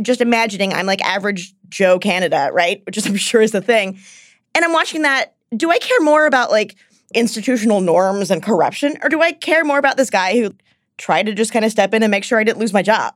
just 0.00 0.20
imagining 0.20 0.72
I'm 0.72 0.86
like 0.86 1.04
average 1.04 1.54
Joe 1.68 1.98
Canada, 1.98 2.50
right? 2.52 2.82
Which 2.86 2.96
is 2.96 3.06
I'm 3.06 3.16
sure 3.16 3.42
is 3.42 3.50
the 3.50 3.60
thing. 3.60 3.98
And 4.54 4.64
I'm 4.64 4.72
watching 4.72 5.02
that, 5.02 5.34
do 5.56 5.70
I 5.70 5.78
care 5.78 6.00
more 6.00 6.26
about 6.26 6.50
like 6.50 6.76
institutional 7.14 7.80
norms 7.80 8.30
and 8.30 8.42
corruption 8.42 8.96
or 9.02 9.08
do 9.08 9.20
I 9.20 9.32
care 9.32 9.64
more 9.64 9.78
about 9.78 9.96
this 9.96 10.10
guy 10.10 10.38
who 10.38 10.54
tried 10.98 11.26
to 11.26 11.34
just 11.34 11.52
kind 11.52 11.64
of 11.64 11.70
step 11.70 11.94
in 11.94 12.02
and 12.02 12.10
make 12.10 12.24
sure 12.24 12.38
I 12.38 12.44
didn't 12.44 12.58
lose 12.58 12.72
my 12.72 12.82
job? 12.82 13.14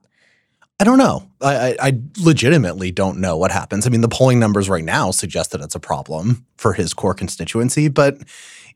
I 0.80 0.84
don't 0.84 0.98
know. 0.98 1.28
I, 1.40 1.56
I, 1.56 1.76
I, 1.80 2.00
legitimately 2.20 2.92
don't 2.92 3.18
know 3.18 3.36
what 3.36 3.50
happens. 3.50 3.84
I 3.84 3.90
mean, 3.90 4.00
the 4.00 4.08
polling 4.08 4.38
numbers 4.38 4.68
right 4.68 4.84
now 4.84 5.10
suggest 5.10 5.50
that 5.50 5.60
it's 5.60 5.74
a 5.74 5.80
problem 5.80 6.46
for 6.56 6.72
his 6.72 6.94
core 6.94 7.14
constituency, 7.14 7.88
but 7.88 8.18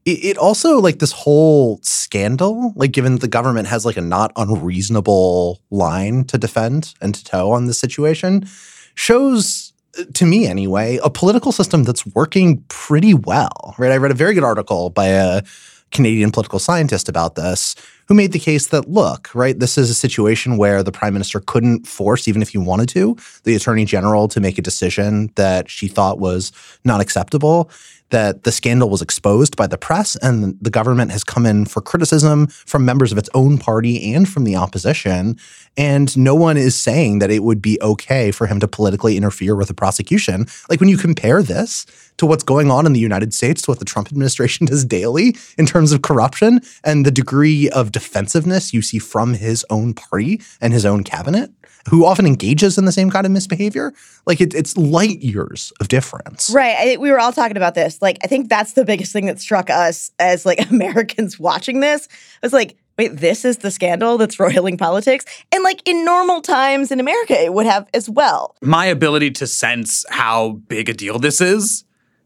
it, 0.05 0.25
it 0.25 0.37
also 0.37 0.81
like 0.81 0.99
this 0.99 1.13
whole 1.13 1.79
scandal, 1.83 2.73
like 2.75 2.91
given 2.91 3.13
that 3.13 3.21
the 3.21 3.29
government 3.29 3.69
has 3.69 3.87
like 3.87 3.97
a 3.97 4.01
not 4.01 4.33
unreasonable 4.35 5.61
line 5.71 6.25
to 6.25 6.39
defend 6.39 6.93
and 7.01 7.15
to 7.15 7.23
toe 7.23 7.53
on 7.53 7.67
the 7.67 7.75
situation, 7.75 8.49
shows 8.97 9.72
to 10.15 10.27
me 10.27 10.47
anyway 10.47 10.99
a 11.03 11.11
political 11.11 11.53
system 11.53 11.85
that's 11.85 12.07
working 12.07 12.63
pretty 12.69 13.15
well. 13.15 13.75
Right? 13.79 13.93
I 13.93 13.97
read 13.97 14.11
a 14.11 14.15
very 14.15 14.35
good 14.35 14.45
article 14.45 14.91
by 14.91 15.07
a 15.07 15.43
Canadian 15.91 16.33
political 16.33 16.59
scientist 16.59 17.09
about 17.09 17.35
this 17.35 17.77
who 18.09 18.15
made 18.15 18.33
the 18.33 18.39
case 18.39 18.69
that 18.69 18.89
look, 18.89 19.33
right, 19.35 19.59
this 19.59 19.79
is 19.79 19.91
a 19.91 19.95
situation 19.95 20.57
where 20.57 20.83
the 20.83 20.91
prime 20.91 21.13
minister 21.13 21.41
couldn't 21.41 21.87
force, 21.87 22.27
even 22.27 22.43
if 22.43 22.49
he 22.49 22.59
wanted 22.59 22.89
to, 22.89 23.17
the 23.45 23.55
attorney 23.55 23.85
general 23.85 24.27
to 24.29 24.41
make 24.41 24.59
a 24.59 24.63
decision 24.63 25.31
that 25.37 25.71
she 25.71 25.87
thought 25.87 26.19
was 26.19 26.51
not 26.85 27.01
acceptable 27.01 27.71
that 28.13 28.45
the 28.45 28.53
scandal 28.53 28.89
was 28.89 29.03
exposed 29.03 29.57
by 29.57 29.67
the 29.67 29.77
press 29.77 30.17
and 30.17 30.57
the 30.61 30.71
government 30.71 31.11
has 31.11 31.25
come 31.25 31.45
in 31.45 31.67
for 31.67 31.81
criticism 31.81 32.47
from 32.47 32.85
members 32.85 33.11
of 33.11 33.19
its 33.19 33.29
own 33.35 33.59
party 33.59 34.15
and 34.15 34.29
from 34.29 34.45
the 34.45 34.55
opposition. 34.55 35.37
And 35.77 36.17
no 36.17 36.35
one 36.35 36.57
is 36.57 36.77
saying 36.77 37.19
that 37.19 37.31
it 37.31 37.43
would 37.43 37.61
be 37.61 37.79
okay 37.83 38.31
for 38.31 38.47
him 38.47 38.61
to 38.61 38.69
politically 38.69 39.17
interfere 39.17 39.57
with 39.57 39.71
a 39.71 39.75
prosecution. 39.75 40.47
Like 40.69 40.79
when 40.79 40.89
you 40.89 40.99
compare 40.99 41.43
this 41.43 41.87
to 42.23 42.27
what's 42.27 42.45
going 42.45 42.71
on 42.71 42.87
in 42.87 42.93
the 42.93 43.01
United 43.01 43.35
States, 43.35 43.63
to 43.63 43.71
what 43.73 43.81
the 43.81 43.85
Trump 43.85 44.07
administration 44.07 44.65
does 44.69 44.85
daily 44.85 45.37
in 45.59 45.67
terms 45.67 45.91
of 45.91 46.03
corruption 46.03 46.61
and 46.85 47.05
the 47.05 47.11
degree 47.11 47.69
of 47.71 47.91
defensiveness 47.91 48.73
you 48.73 48.81
see 48.81 49.01
from 49.01 49.35
his 49.35 49.67
own 49.71 49.93
party 49.93 50.41
and 50.61 50.73
his 50.73 50.87
own 50.87 51.03
cabinet, 51.03 51.51
who 51.89 52.05
often 52.07 52.25
engages 52.25 52.79
in 52.79 52.85
the 52.85 52.93
same 52.93 53.11
kind 53.11 53.27
of 53.27 53.33
misbehavior. 53.33 53.93
Like 54.25 54.41
it, 54.41 54.55
it's 54.55 54.77
light 54.77 55.21
years 55.21 55.73
of 55.81 55.89
difference. 55.89 56.49
Right. 56.51 56.77
I, 56.79 56.97
we 56.97 57.11
were 57.11 57.19
all 57.19 57.33
talking 57.33 57.57
about 57.57 57.75
this. 57.75 58.01
Like, 58.01 58.19
I 58.23 58.29
think 58.29 58.49
that's 58.49 58.75
the 58.75 58.85
biggest 58.85 59.13
thing 59.13 59.27
that 59.27 59.41
struck 59.41 59.69
us 59.69 60.13
as 60.21 60.47
like 60.47 60.71
Americans 60.71 61.41
watching 61.41 61.81
this. 61.81 62.07
It 62.07 62.43
was 62.45 62.53
like, 62.53 62.77
wait, 62.99 63.17
this 63.17 63.45
is 63.45 63.59
the 63.59 63.73
scandal 63.73 64.17
that's 64.17 64.39
roiling 64.39 64.77
politics. 64.77 65.25
And 65.51 65.65
like 65.65 65.83
in 65.89 66.05
normal 66.05 66.41
times 66.41 66.93
in 66.93 67.01
America, 67.01 67.35
it 67.43 67.53
would 67.53 67.67
have 67.67 67.89
as 67.93 68.09
well. 68.09 68.55
My 68.63 68.87
ability 68.87 69.33
to 69.33 69.49
sense 69.49 70.05
how 70.09 70.51
big 70.69 70.89
a 70.89 70.95
deal 70.95 71.19
this 71.19 71.41
is 71.41 71.83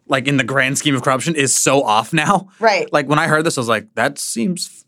like 0.09 0.29
in 0.29 0.37
the 0.37 0.45
grand 0.45 0.79
scheme 0.79 0.95
of 0.95 1.03
corruption 1.03 1.35
is 1.35 1.55
so 1.55 1.83
off 1.83 2.13
now. 2.13 2.49
Right. 2.61 2.91
Like 2.93 3.09
when 3.09 3.19
I 3.19 3.27
heard 3.27 3.45
this, 3.45 3.59
I 3.59 3.61
was 3.61 3.69
like, 3.69 3.95
that 3.95 4.19
seems 4.19 4.85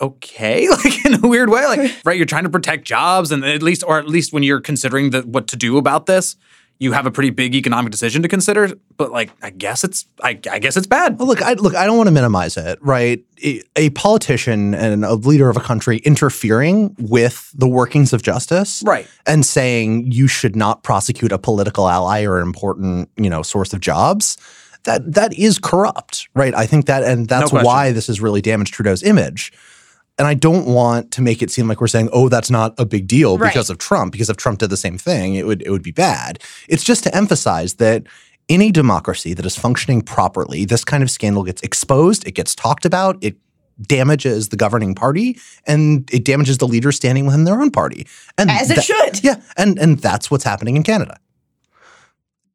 okay 0.00 0.68
like 0.84 1.04
in 1.04 1.24
a 1.24 1.28
weird 1.28 1.50
way 1.50 1.64
like 1.66 1.92
right 2.04 2.16
you're 2.16 2.26
trying 2.26 2.44
to 2.44 2.50
protect 2.50 2.84
jobs 2.84 3.32
and 3.32 3.44
at 3.44 3.62
least 3.62 3.82
or 3.86 3.98
at 3.98 4.08
least 4.08 4.32
when 4.32 4.42
you're 4.42 4.60
considering 4.60 5.10
the, 5.10 5.22
what 5.22 5.46
to 5.48 5.56
do 5.56 5.76
about 5.76 6.06
this 6.06 6.36
you 6.78 6.92
have 6.92 7.06
a 7.06 7.10
pretty 7.10 7.30
big 7.30 7.54
economic 7.54 7.90
decision 7.90 8.22
to 8.22 8.28
consider 8.28 8.70
but 8.96 9.10
like 9.10 9.30
i 9.42 9.50
guess 9.50 9.84
it's 9.84 10.06
i, 10.22 10.38
I 10.50 10.58
guess 10.58 10.76
it's 10.76 10.86
bad. 10.86 11.18
Well, 11.18 11.28
look 11.28 11.42
i 11.42 11.54
look 11.54 11.74
i 11.74 11.86
don't 11.86 11.96
want 11.96 12.08
to 12.08 12.12
minimize 12.12 12.56
it 12.56 12.78
right? 12.82 13.24
A 13.76 13.90
politician 13.90 14.74
and 14.74 15.04
a 15.04 15.14
leader 15.14 15.48
of 15.48 15.56
a 15.56 15.60
country 15.60 15.98
interfering 15.98 16.96
with 16.98 17.52
the 17.54 17.68
workings 17.68 18.12
of 18.12 18.22
justice 18.22 18.82
right. 18.84 19.06
and 19.26 19.46
saying 19.46 20.10
you 20.10 20.26
should 20.26 20.56
not 20.56 20.82
prosecute 20.82 21.30
a 21.30 21.38
political 21.38 21.88
ally 21.88 22.24
or 22.24 22.38
an 22.38 22.46
important 22.46 23.08
you 23.16 23.30
know 23.30 23.42
source 23.42 23.72
of 23.72 23.80
jobs 23.80 24.36
that 24.84 25.14
that 25.14 25.32
is 25.34 25.58
corrupt 25.58 26.28
right? 26.34 26.54
I 26.54 26.66
think 26.66 26.86
that 26.86 27.04
and 27.04 27.28
that's 27.28 27.52
no 27.52 27.62
why 27.62 27.92
this 27.92 28.06
has 28.08 28.20
really 28.20 28.40
damaged 28.40 28.74
trudeau's 28.74 29.02
image 29.02 29.52
and 30.18 30.26
I 30.26 30.34
don't 30.34 30.66
want 30.66 31.12
to 31.12 31.22
make 31.22 31.42
it 31.42 31.50
seem 31.50 31.68
like 31.68 31.80
we're 31.80 31.86
saying, 31.86 32.10
"Oh, 32.12 32.28
that's 32.28 32.50
not 32.50 32.74
a 32.78 32.84
big 32.84 33.06
deal 33.06 33.38
because 33.38 33.70
of 33.70 33.78
Trump." 33.78 34.12
Because 34.12 34.28
if 34.28 34.36
Trump 34.36 34.58
did 34.58 34.70
the 34.70 34.76
same 34.76 34.98
thing, 34.98 35.36
it 35.36 35.46
would 35.46 35.62
it 35.62 35.70
would 35.70 35.82
be 35.82 35.92
bad. 35.92 36.42
It's 36.68 36.84
just 36.84 37.04
to 37.04 37.14
emphasize 37.14 37.74
that 37.74 38.04
any 38.48 38.72
democracy 38.72 39.34
that 39.34 39.46
is 39.46 39.56
functioning 39.56 40.02
properly, 40.02 40.64
this 40.64 40.84
kind 40.84 41.02
of 41.02 41.10
scandal 41.10 41.44
gets 41.44 41.62
exposed, 41.62 42.26
it 42.26 42.32
gets 42.32 42.54
talked 42.54 42.84
about, 42.84 43.18
it 43.22 43.36
damages 43.82 44.48
the 44.48 44.56
governing 44.56 44.94
party, 44.94 45.38
and 45.66 46.08
it 46.12 46.24
damages 46.24 46.58
the 46.58 46.66
leaders 46.66 46.96
standing 46.96 47.26
within 47.26 47.44
their 47.44 47.60
own 47.60 47.70
party. 47.70 48.06
And 48.36 48.50
as 48.50 48.70
it 48.70 48.76
that, 48.76 48.84
should. 48.84 49.24
Yeah, 49.24 49.40
and 49.56 49.78
and 49.78 49.98
that's 49.98 50.30
what's 50.30 50.44
happening 50.44 50.76
in 50.76 50.82
Canada. 50.82 51.18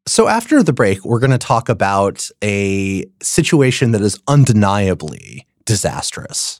So 0.06 0.28
after 0.28 0.62
the 0.62 0.74
break, 0.74 1.06
we're 1.06 1.20
going 1.20 1.32
to 1.32 1.38
talk 1.38 1.70
about 1.70 2.30
a 2.44 3.06
situation 3.22 3.92
that 3.94 4.02
is 4.02 4.20
undeniably 4.28 5.48
disastrous 5.66 6.60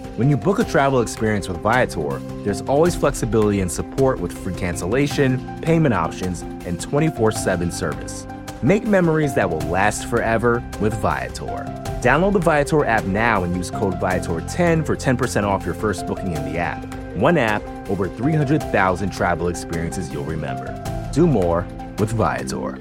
When 0.21 0.29
you 0.29 0.37
book 0.37 0.59
a 0.59 0.63
travel 0.63 1.01
experience 1.01 1.49
with 1.49 1.57
Viator, 1.61 2.19
there's 2.43 2.61
always 2.61 2.95
flexibility 2.95 3.59
and 3.59 3.71
support 3.71 4.19
with 4.19 4.31
free 4.31 4.53
cancellation, 4.53 5.59
payment 5.61 5.95
options, 5.95 6.43
and 6.43 6.79
24 6.79 7.31
7 7.31 7.71
service. 7.71 8.27
Make 8.61 8.85
memories 8.85 9.33
that 9.33 9.49
will 9.49 9.61
last 9.61 10.07
forever 10.07 10.63
with 10.79 10.93
Viator. 11.01 11.65
Download 12.03 12.33
the 12.33 12.37
Viator 12.37 12.85
app 12.85 13.03
now 13.05 13.43
and 13.43 13.55
use 13.55 13.71
code 13.71 13.95
Viator10 13.95 14.85
for 14.85 14.95
10% 14.95 15.43
off 15.43 15.65
your 15.65 15.73
first 15.73 16.05
booking 16.05 16.33
in 16.33 16.53
the 16.53 16.59
app. 16.59 16.85
One 17.15 17.39
app, 17.39 17.63
over 17.89 18.07
300,000 18.07 19.09
travel 19.09 19.47
experiences 19.47 20.13
you'll 20.13 20.23
remember. 20.25 20.67
Do 21.11 21.25
more 21.25 21.65
with 21.97 22.11
Viator. 22.11 22.77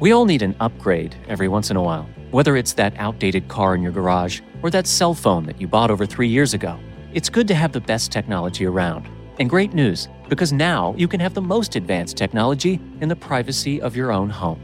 We 0.00 0.12
all 0.12 0.24
need 0.24 0.40
an 0.40 0.56
upgrade 0.58 1.16
every 1.28 1.48
once 1.48 1.70
in 1.70 1.76
a 1.76 1.82
while, 1.82 2.08
whether 2.30 2.56
it's 2.56 2.72
that 2.74 2.94
outdated 2.96 3.48
car 3.48 3.74
in 3.74 3.82
your 3.82 3.92
garage 3.92 4.40
or 4.66 4.70
that 4.70 4.88
cell 4.88 5.14
phone 5.14 5.44
that 5.44 5.60
you 5.60 5.68
bought 5.68 5.92
over 5.92 6.04
three 6.04 6.26
years 6.26 6.52
ago. 6.52 6.76
It's 7.14 7.28
good 7.28 7.46
to 7.46 7.54
have 7.54 7.70
the 7.70 7.80
best 7.80 8.10
technology 8.10 8.66
around. 8.66 9.08
And 9.38 9.48
great 9.48 9.72
news, 9.72 10.08
because 10.28 10.52
now 10.52 10.92
you 10.98 11.06
can 11.06 11.20
have 11.20 11.34
the 11.34 11.40
most 11.40 11.76
advanced 11.76 12.16
technology 12.16 12.80
in 13.00 13.08
the 13.08 13.14
privacy 13.14 13.80
of 13.80 13.94
your 13.94 14.10
own 14.10 14.28
home. 14.28 14.60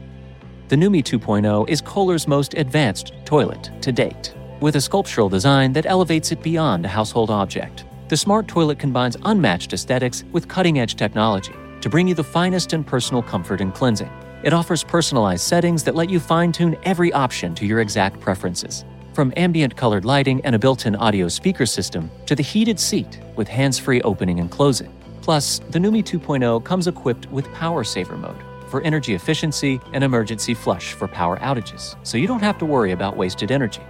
The 0.67 0.75
Numi 0.75 1.01
2.0 1.01 1.69
is 1.69 1.79
Kohler's 1.79 2.27
most 2.27 2.53
advanced 2.55 3.13
toilet 3.23 3.71
to 3.79 3.93
date, 3.93 4.35
with 4.59 4.75
a 4.75 4.81
sculptural 4.81 5.29
design 5.29 5.71
that 5.71 5.85
elevates 5.85 6.33
it 6.33 6.43
beyond 6.43 6.83
a 6.83 6.89
household 6.89 7.29
object. 7.29 7.85
The 8.09 8.17
smart 8.17 8.49
toilet 8.49 8.79
combines 8.79 9.15
unmatched 9.23 9.71
aesthetics 9.71 10.25
with 10.33 10.49
cutting 10.49 10.79
edge 10.79 10.95
technology 10.95 11.53
to 11.79 11.89
bring 11.89 12.09
you 12.09 12.13
the 12.13 12.25
finest 12.25 12.73
in 12.73 12.83
personal 12.83 13.23
comfort 13.23 13.61
and 13.61 13.73
cleansing. 13.73 14.11
It 14.43 14.51
offers 14.51 14.83
personalized 14.83 15.45
settings 15.45 15.81
that 15.85 15.95
let 15.95 16.09
you 16.09 16.19
fine 16.19 16.51
tune 16.51 16.75
every 16.83 17.13
option 17.13 17.55
to 17.55 17.65
your 17.65 17.79
exact 17.79 18.19
preferences. 18.19 18.83
From 19.13 19.31
ambient 19.37 19.77
colored 19.77 20.05
lighting 20.05 20.41
and 20.43 20.55
a 20.55 20.59
built 20.59 20.87
in 20.87 20.95
audio 20.95 21.27
speaker 21.27 21.67
system 21.67 22.09
to 22.25 22.33
the 22.33 22.41
heated 22.41 22.79
seat 22.79 23.19
with 23.35 23.47
hands 23.47 23.77
free 23.77 24.01
opening 24.01 24.39
and 24.39 24.49
closing. 24.49 24.91
Plus, 25.21 25.59
the 25.69 25.77
Numi 25.77 26.03
2.0 26.03 26.63
comes 26.63 26.87
equipped 26.87 27.29
with 27.31 27.45
Power 27.53 27.83
Saver 27.83 28.17
mode 28.17 28.43
for 28.67 28.81
energy 28.81 29.13
efficiency 29.13 29.79
and 29.93 30.03
emergency 30.03 30.55
flush 30.55 30.93
for 30.93 31.07
power 31.07 31.37
outages, 31.37 31.95
so 32.01 32.17
you 32.17 32.25
don't 32.25 32.39
have 32.39 32.57
to 32.57 32.65
worry 32.65 32.91
about 32.91 33.15
wasted 33.15 33.51
energy. 33.51 33.83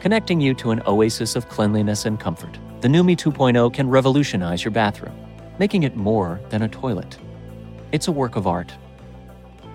Connecting 0.00 0.40
you 0.40 0.52
to 0.54 0.72
an 0.72 0.82
oasis 0.84 1.36
of 1.36 1.48
cleanliness 1.48 2.04
and 2.04 2.18
comfort. 2.18 2.58
The 2.80 2.88
Numi 2.88 3.16
2.0 3.16 3.72
can 3.72 3.88
revolutionize 3.88 4.64
your 4.64 4.72
bathroom, 4.72 5.16
making 5.60 5.84
it 5.84 5.94
more 5.94 6.40
than 6.48 6.62
a 6.62 6.68
toilet. 6.68 7.18
It's 7.92 8.08
a 8.08 8.12
work 8.12 8.34
of 8.34 8.48
art. 8.48 8.74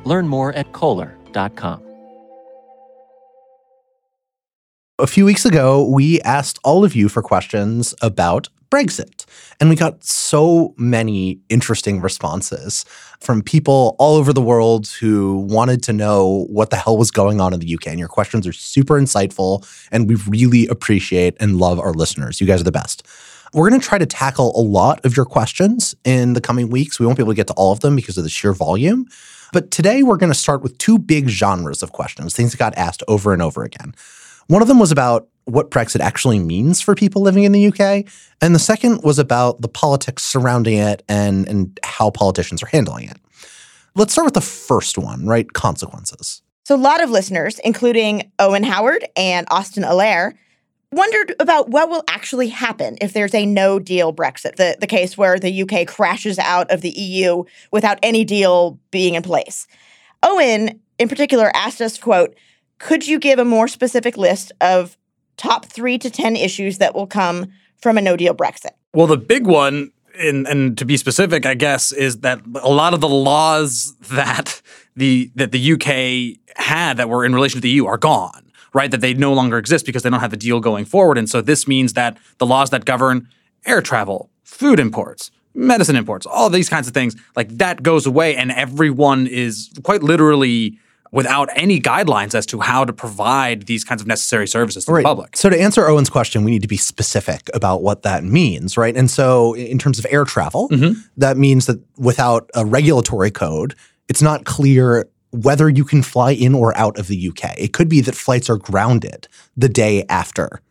Learn 0.04 0.28
more 0.28 0.52
at 0.52 0.74
Kohler.com. 0.74 1.85
A 4.98 5.08
few 5.08 5.26
weeks 5.26 5.44
ago, 5.44 5.86
we 5.86 6.22
asked 6.22 6.58
all 6.64 6.86
of 6.86 6.96
you 6.96 7.10
for 7.10 7.22
questions 7.22 7.94
about 8.02 8.48
Brexit. 8.70 9.26
And 9.60 9.70
we 9.70 9.76
got 9.76 10.02
so 10.06 10.74
many 10.78 11.42
interesting 11.50 12.00
responses 12.00 12.86
from 13.20 13.42
people 13.42 13.98
all 14.00 14.16
over 14.16 14.32
the 14.32 14.42
world 14.42 14.88
who 14.88 15.46
wanted 15.50 15.84
to 15.84 15.92
know 15.92 16.46
what 16.50 16.70
the 16.70 16.78
hell 16.78 16.98
was 16.98 17.12
going 17.12 17.42
on 17.42 17.54
in 17.54 17.60
the 17.60 17.74
UK. 17.74 17.88
And 17.88 18.00
your 18.00 18.08
questions 18.08 18.48
are 18.48 18.54
super 18.54 18.94
insightful, 18.94 19.68
and 19.92 20.08
we 20.08 20.16
really 20.30 20.66
appreciate 20.68 21.36
and 21.42 21.58
love 21.58 21.78
our 21.78 21.92
listeners. 21.92 22.40
You 22.40 22.48
guys 22.48 22.62
are 22.62 22.64
the 22.64 22.72
best. 22.72 23.06
We're 23.54 23.70
going 23.70 23.82
to 23.82 23.86
try 23.86 23.98
to 23.98 24.06
tackle 24.06 24.58
a 24.58 24.64
lot 24.64 25.06
of 25.06 25.18
your 25.18 25.26
questions 25.26 25.94
in 26.06 26.34
the 26.34 26.42
coming 26.42 26.70
weeks. 26.70 27.02
We 27.02 27.06
won't 27.06 27.18
be 27.18 27.24
able 27.24 27.34
to 27.34 27.38
get 27.38 27.48
to 27.48 27.54
all 27.56 27.74
of 27.74 27.82
them 27.82 27.98
because 27.98 28.18
of 28.18 28.24
the 28.24 28.30
sheer 28.30 28.54
volume. 28.54 29.08
But 29.52 29.72
today, 29.72 30.04
we're 30.04 30.16
going 30.16 30.32
to 30.32 30.40
start 30.40 30.62
with 30.62 30.78
two 30.78 30.98
big 30.98 31.28
genres 31.28 31.84
of 31.84 31.92
questions, 31.92 32.34
things 32.34 32.52
that 32.52 32.58
got 32.58 32.78
asked 32.78 33.04
over 33.10 33.34
and 33.34 33.42
over 33.42 33.66
again. 33.66 33.94
One 34.48 34.62
of 34.62 34.68
them 34.68 34.80
was 34.80 34.92
about 34.92 35.28
what 35.46 35.72
Brexit 35.72 36.00
actually 36.00 36.40
means 36.40 36.82
for 36.82 36.96
people 36.96 37.22
living 37.22 37.44
in 37.44 37.52
the 37.52 37.68
UK. 37.68 38.06
And 38.42 38.54
the 38.54 38.60
second 38.60 39.04
was 39.04 39.20
about 39.20 39.62
the 39.62 39.68
politics 39.68 40.24
surrounding 40.24 40.78
it 40.78 41.04
and, 41.08 41.48
and 41.48 41.80
how 41.84 42.10
politicians 42.10 42.64
are 42.64 42.68
handling 42.68 43.10
it. 43.10 43.18
Let's 43.96 44.12
start 44.12 44.26
with 44.26 44.34
the 44.34 44.42
first 44.42 44.98
one, 44.98 45.26
right? 45.26 45.52
Consequences. 45.54 46.42
So, 46.66 46.76
a 46.76 46.78
lot 46.78 47.02
of 47.02 47.12
listeners, 47.12 47.60
including 47.60 48.32
Owen 48.40 48.64
Howard 48.64 49.06
and 49.16 49.48
Austin 49.52 49.84
Allaire, 49.84 50.34
wondered 50.92 51.36
about 51.40 51.70
what 51.70 51.90
will 51.90 52.04
actually 52.08 52.50
happen 52.50 52.98
if 53.02 53.14
there's 53.14 53.36
a 53.36 53.46
no 53.46 53.80
deal 53.80 54.14
Brexit, 54.14 54.56
the, 54.56 54.76
the 54.80 54.88
case 54.88 55.18
where 55.18 55.38
the 55.40 55.62
UK 55.62 55.88
crashes 55.88 56.40
out 56.40 56.72
of 56.72 56.82
the 56.82 56.90
EU 56.90 57.44
without 57.72 58.00
any 58.02 58.26
deal 58.26 58.80
being 58.92 59.14
in 59.14 59.22
place. 59.22 59.68
Owen, 60.24 60.80
in 60.98 61.08
particular, 61.08 61.52
asked 61.54 61.82
us, 61.82 61.98
quote, 62.00 62.36
could 62.80 63.08
you 63.08 63.20
give 63.20 63.40
a 63.40 63.46
more 63.46 63.68
specific 63.68 64.18
list 64.18 64.52
of 64.62 64.98
top 65.38 65.66
three 65.66 65.98
to 65.98 66.10
10 66.10 66.36
issues 66.36 66.78
that 66.78 66.96
will 66.96 67.08
come 67.08 67.52
from 67.78 67.98
a 67.98 68.02
no 68.02 68.16
deal 68.16 68.34
Brexit? 68.34 68.72
Well, 68.94 69.08
the 69.08 69.18
big 69.18 69.46
one, 69.46 69.92
in, 70.20 70.46
and 70.48 70.78
to 70.78 70.86
be 70.86 70.98
specific, 70.98 71.46
I 71.46 71.54
guess, 71.54 71.92
is 71.92 72.20
that 72.22 72.42
a 72.62 72.70
lot 72.70 72.94
of 72.94 73.02
the 73.02 73.10
laws 73.10 73.96
that 74.12 74.62
the 74.96 75.32
that 75.36 75.52
the 75.52 75.74
UK 75.74 76.40
had 76.58 76.98
that 76.98 77.10
were 77.10 77.26
in 77.26 77.36
relation 77.36 77.58
to 77.58 77.62
the 77.62 77.70
EU 77.70 77.86
are 77.86 77.98
gone, 77.98 78.52
right? 78.74 78.90
That 78.90 79.02
they 79.02 79.14
no 79.14 79.34
longer 79.34 79.58
exist 79.58 79.86
because 79.86 80.04
they 80.04 80.10
don't 80.10 80.22
have 80.22 80.34
a 80.34 80.38
deal 80.38 80.62
going 80.62 80.86
forward. 80.86 81.18
And 81.18 81.30
so 81.30 81.42
this 81.42 81.68
means 81.68 81.94
that 81.94 82.18
the 82.38 82.46
laws 82.46 82.70
that 82.70 82.86
govern 82.86 83.28
air 83.66 83.82
travel, 83.82 84.30
food 84.44 84.80
imports, 84.80 85.32
medicine 85.54 85.96
imports, 85.96 86.26
all 86.26 86.50
these 86.50 86.70
kinds 86.70 86.88
of 86.88 86.94
things, 86.94 87.16
like 87.36 87.50
that 87.58 87.84
goes 87.84 88.06
away, 88.06 88.36
and 88.36 88.52
everyone 88.52 89.28
is 89.28 89.70
quite 89.84 90.02
literally 90.02 90.80
without 91.16 91.48
any 91.56 91.80
guidelines 91.80 92.36
as 92.36 92.46
to 92.46 92.60
how 92.60 92.84
to 92.84 92.92
provide 92.92 93.68
these 93.68 93.86
kinds 93.86 94.02
of 94.02 94.08
necessary 94.08 94.46
services 94.46 94.84
to 94.84 94.92
right. 94.92 95.00
the 95.00 95.08
public. 95.08 95.38
So 95.38 95.50
to 95.50 95.58
answer 95.58 95.88
Owen's 95.88 96.10
question, 96.10 96.44
we 96.44 96.52
need 96.52 96.62
to 96.62 96.68
be 96.68 96.76
specific 96.76 97.50
about 97.54 97.82
what 97.82 98.02
that 98.02 98.26
means, 98.26 98.76
right? 98.76 98.96
And 98.96 99.10
so 99.10 99.54
in 99.54 99.78
terms 99.78 99.98
of 99.98 100.06
air 100.10 100.26
travel, 100.26 100.68
mm-hmm. 100.68 101.00
that 101.16 101.38
means 101.38 101.68
that 101.68 101.82
without 101.98 102.52
a 102.54 102.66
regulatory 102.66 103.32
code, 103.32 103.76
it's 104.10 104.22
not 104.22 104.44
clear 104.44 105.08
whether 105.32 105.70
you 105.70 105.86
can 105.86 106.04
fly 106.04 106.32
in 106.32 106.54
or 106.54 106.78
out 106.78 107.00
of 107.00 107.08
the 107.08 107.30
UK. 107.30 107.58
It 107.58 107.72
could 107.72 107.88
be 107.88 108.02
that 108.02 108.16
flights 108.16 108.50
are 108.50 108.58
grounded 108.58 109.30
the 109.56 109.70
day 109.70 110.04
after 110.10 110.62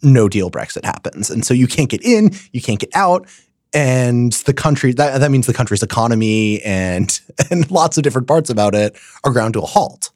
no 0.00 0.28
deal 0.28 0.48
Brexit 0.48 0.84
happens. 0.84 1.28
And 1.28 1.44
so 1.44 1.54
you 1.54 1.66
can't 1.66 1.90
get 1.90 2.04
in, 2.04 2.30
you 2.52 2.62
can't 2.62 2.78
get 2.78 2.90
out 2.94 3.26
and 3.74 4.32
the 4.32 4.54
country 4.54 4.92
that, 4.92 5.18
that 5.18 5.30
means 5.30 5.46
the 5.46 5.54
country's 5.54 5.82
economy 5.82 6.62
and 6.62 7.20
and 7.50 7.70
lots 7.70 7.96
of 7.96 8.02
different 8.02 8.26
parts 8.26 8.50
about 8.50 8.74
it 8.74 8.96
are 9.24 9.32
ground 9.32 9.54
to 9.54 9.60
a 9.60 9.66
halt 9.66 10.10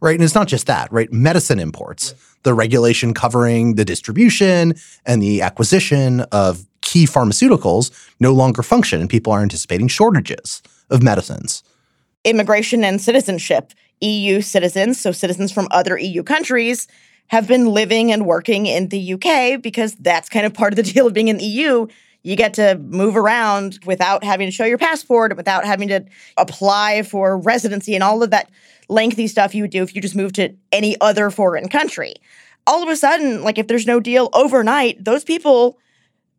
right? 0.00 0.14
And 0.14 0.22
it's 0.22 0.34
not 0.34 0.48
just 0.48 0.66
that 0.66 0.92
right? 0.92 1.12
Medicine 1.12 1.58
imports 1.58 2.14
the 2.44 2.54
regulation 2.54 3.12
covering 3.14 3.74
the 3.74 3.84
distribution 3.84 4.74
and 5.04 5.20
the 5.20 5.42
acquisition 5.42 6.20
of 6.32 6.64
key 6.82 7.04
pharmaceuticals 7.04 7.90
no 8.20 8.32
longer 8.32 8.62
function 8.62 9.00
and 9.00 9.10
people 9.10 9.32
are 9.32 9.42
anticipating 9.42 9.88
shortages 9.88 10.62
of 10.90 11.02
medicines. 11.02 11.62
Immigration 12.24 12.84
and 12.84 13.00
citizenship. 13.00 13.72
Eu 14.00 14.40
citizens 14.40 15.00
so 15.00 15.10
citizens 15.10 15.50
from 15.50 15.66
other 15.72 15.98
eu 15.98 16.22
countries 16.22 16.86
have 17.28 17.48
been 17.48 17.66
living 17.66 18.12
and 18.12 18.24
working 18.26 18.66
in 18.66 18.88
the 18.88 19.14
uk 19.14 19.60
because 19.60 19.96
that's 19.96 20.28
kind 20.28 20.46
of 20.46 20.54
part 20.54 20.72
of 20.72 20.76
the 20.76 20.82
deal 20.92 21.06
of 21.06 21.12
being 21.12 21.28
in 21.28 21.38
the 21.38 21.44
eu 21.44 21.88
you 22.28 22.36
get 22.36 22.52
to 22.54 22.76
move 22.76 23.16
around 23.16 23.78
without 23.86 24.22
having 24.22 24.46
to 24.46 24.52
show 24.52 24.66
your 24.66 24.76
passport 24.76 25.34
without 25.34 25.64
having 25.64 25.88
to 25.88 26.04
apply 26.36 27.02
for 27.02 27.38
residency 27.38 27.94
and 27.94 28.04
all 28.04 28.22
of 28.22 28.30
that 28.30 28.50
lengthy 28.90 29.26
stuff 29.26 29.54
you 29.54 29.62
would 29.62 29.70
do 29.70 29.82
if 29.82 29.94
you 29.94 30.02
just 30.02 30.14
moved 30.14 30.34
to 30.34 30.54
any 30.70 30.94
other 31.00 31.30
foreign 31.30 31.70
country. 31.70 32.14
All 32.66 32.82
of 32.82 32.88
a 32.90 32.96
sudden, 32.96 33.42
like 33.42 33.56
if 33.56 33.66
there's 33.66 33.86
no 33.86 33.98
deal 33.98 34.28
overnight, 34.34 35.02
those 35.02 35.24
people 35.24 35.78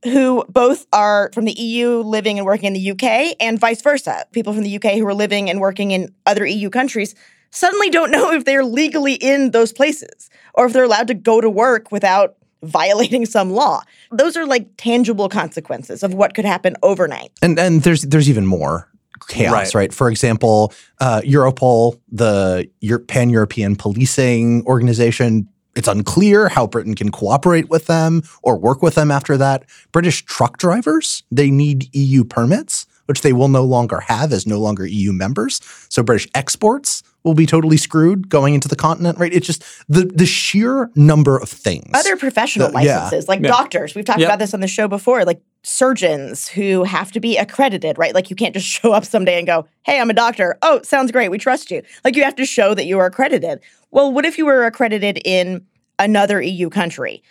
who 0.04 0.46
both 0.48 0.86
are 0.94 1.32
from 1.34 1.46
the 1.46 1.54
EU 1.54 2.02
living 2.02 2.38
and 2.38 2.46
working 2.46 2.68
in 2.68 2.74
the 2.74 2.92
UK 2.92 3.36
and 3.40 3.60
vice 3.60 3.82
versa, 3.82 4.26
people 4.32 4.54
from 4.54 4.64
the 4.64 4.76
UK 4.76 4.94
who 4.94 5.08
are 5.08 5.14
living 5.16 5.50
and 5.50 5.60
working 5.60 5.90
in 5.90 6.14
other 6.28 6.46
EU 6.46 6.70
countries 6.70 7.16
suddenly 7.50 7.90
don't 7.90 8.12
know 8.16 8.32
if 8.32 8.46
they're 8.46 8.64
legally 8.64 9.16
in 9.16 9.52
those 9.52 9.74
places 9.74 10.30
or 10.54 10.68
if 10.68 10.74
they're 10.74 10.84
allowed 10.84 11.08
to 11.08 11.16
go 11.16 11.42
to 11.42 11.50
work 11.50 11.92
without 11.92 12.36
violating 12.64 13.26
some 13.38 13.52
law. 13.52 13.82
Those 14.12 14.38
are 14.38 14.46
like 14.46 14.68
tangible 14.78 15.30
consequences 15.30 16.04
of 16.04 16.14
what 16.14 16.34
could 16.34 16.46
happen 16.46 16.76
overnight. 16.84 17.32
And 17.42 17.60
and 17.60 17.84
there's 17.84 18.04
there's 18.04 18.30
even 18.30 18.46
more 18.46 18.90
chaos, 19.28 19.54
right? 19.54 19.76
right? 19.76 19.94
For 19.94 20.10
example, 20.10 20.74
uh, 21.00 21.22
Europol, 21.22 22.00
the 22.12 22.70
pan 23.08 23.30
European 23.30 23.76
policing 23.76 24.66
organization. 24.66 25.48
It's 25.76 25.88
unclear 25.88 26.50
how 26.50 26.68
Britain 26.68 26.96
can 26.96 27.10
cooperate 27.10 27.70
with 27.70 27.86
them 27.86 28.24
or 28.42 28.58
work 28.58 28.82
with 28.82 28.96
them 28.96 29.12
after 29.12 29.38
that. 29.38 29.64
British 29.92 30.26
truck 30.26 30.58
drivers, 30.58 31.24
they 31.32 31.52
need 31.52 31.96
EU 31.96 32.24
permits, 32.24 32.86
which 33.10 33.22
they 33.22 33.34
will 33.34 33.48
no 33.48 33.64
longer 33.64 34.02
have 34.02 34.32
as 34.32 34.46
no 34.46 34.60
longer 34.60 34.86
EU 34.86 35.12
members. 35.12 35.60
So 35.90 36.04
British 36.04 36.28
exports 36.36 37.02
will 37.24 37.34
be 37.34 37.48
totally 37.48 37.76
screwed 37.76 38.30
going 38.30 38.54
into 38.54 38.68
the 38.68 38.76
continent, 38.76 39.18
right? 39.18 39.34
It's 39.34 39.48
just 39.48 39.64
the 39.90 40.06
the 40.06 40.28
sheer 40.28 40.92
number 40.96 41.36
of 41.36 41.50
things. 41.50 41.90
Other 41.94 42.16
professional 42.16 42.72
licenses, 42.72 43.26
yeah. 43.26 43.32
like 43.32 43.42
yeah. 43.42 43.50
doctors. 43.50 43.96
We've 43.96 44.06
talked 44.06 44.20
yep. 44.20 44.30
about 44.30 44.38
this 44.38 44.54
on 44.54 44.60
the 44.60 44.68
show 44.68 44.88
before, 44.88 45.26
like 45.26 45.42
surgeons 45.64 46.48
who 46.48 46.84
have 46.84 47.12
to 47.12 47.20
be 47.20 47.36
accredited, 47.36 47.98
right? 47.98 48.14
Like 48.14 48.30
you 48.30 48.36
can't 48.36 48.54
just 48.54 48.68
show 48.82 48.94
up 48.94 49.06
someday 49.06 49.40
and 49.40 49.48
go, 49.48 49.68
"Hey, 49.82 50.00
I'm 50.00 50.12
a 50.12 50.14
doctor." 50.14 50.60
Oh, 50.62 50.82
sounds 50.84 51.12
great. 51.12 51.30
We 51.30 51.40
trust 51.40 51.72
you. 51.72 51.82
Like 52.06 52.16
you 52.16 52.24
have 52.24 52.36
to 52.36 52.46
show 52.46 52.76
that 52.76 52.86
you 52.86 53.00
are 53.00 53.08
accredited. 53.08 53.60
Well, 53.90 54.14
what 54.14 54.24
if 54.24 54.38
you 54.38 54.46
were 54.46 54.66
accredited 54.66 55.20
in 55.26 55.66
another 55.98 56.42
EU 56.44 56.70
country? 56.70 57.24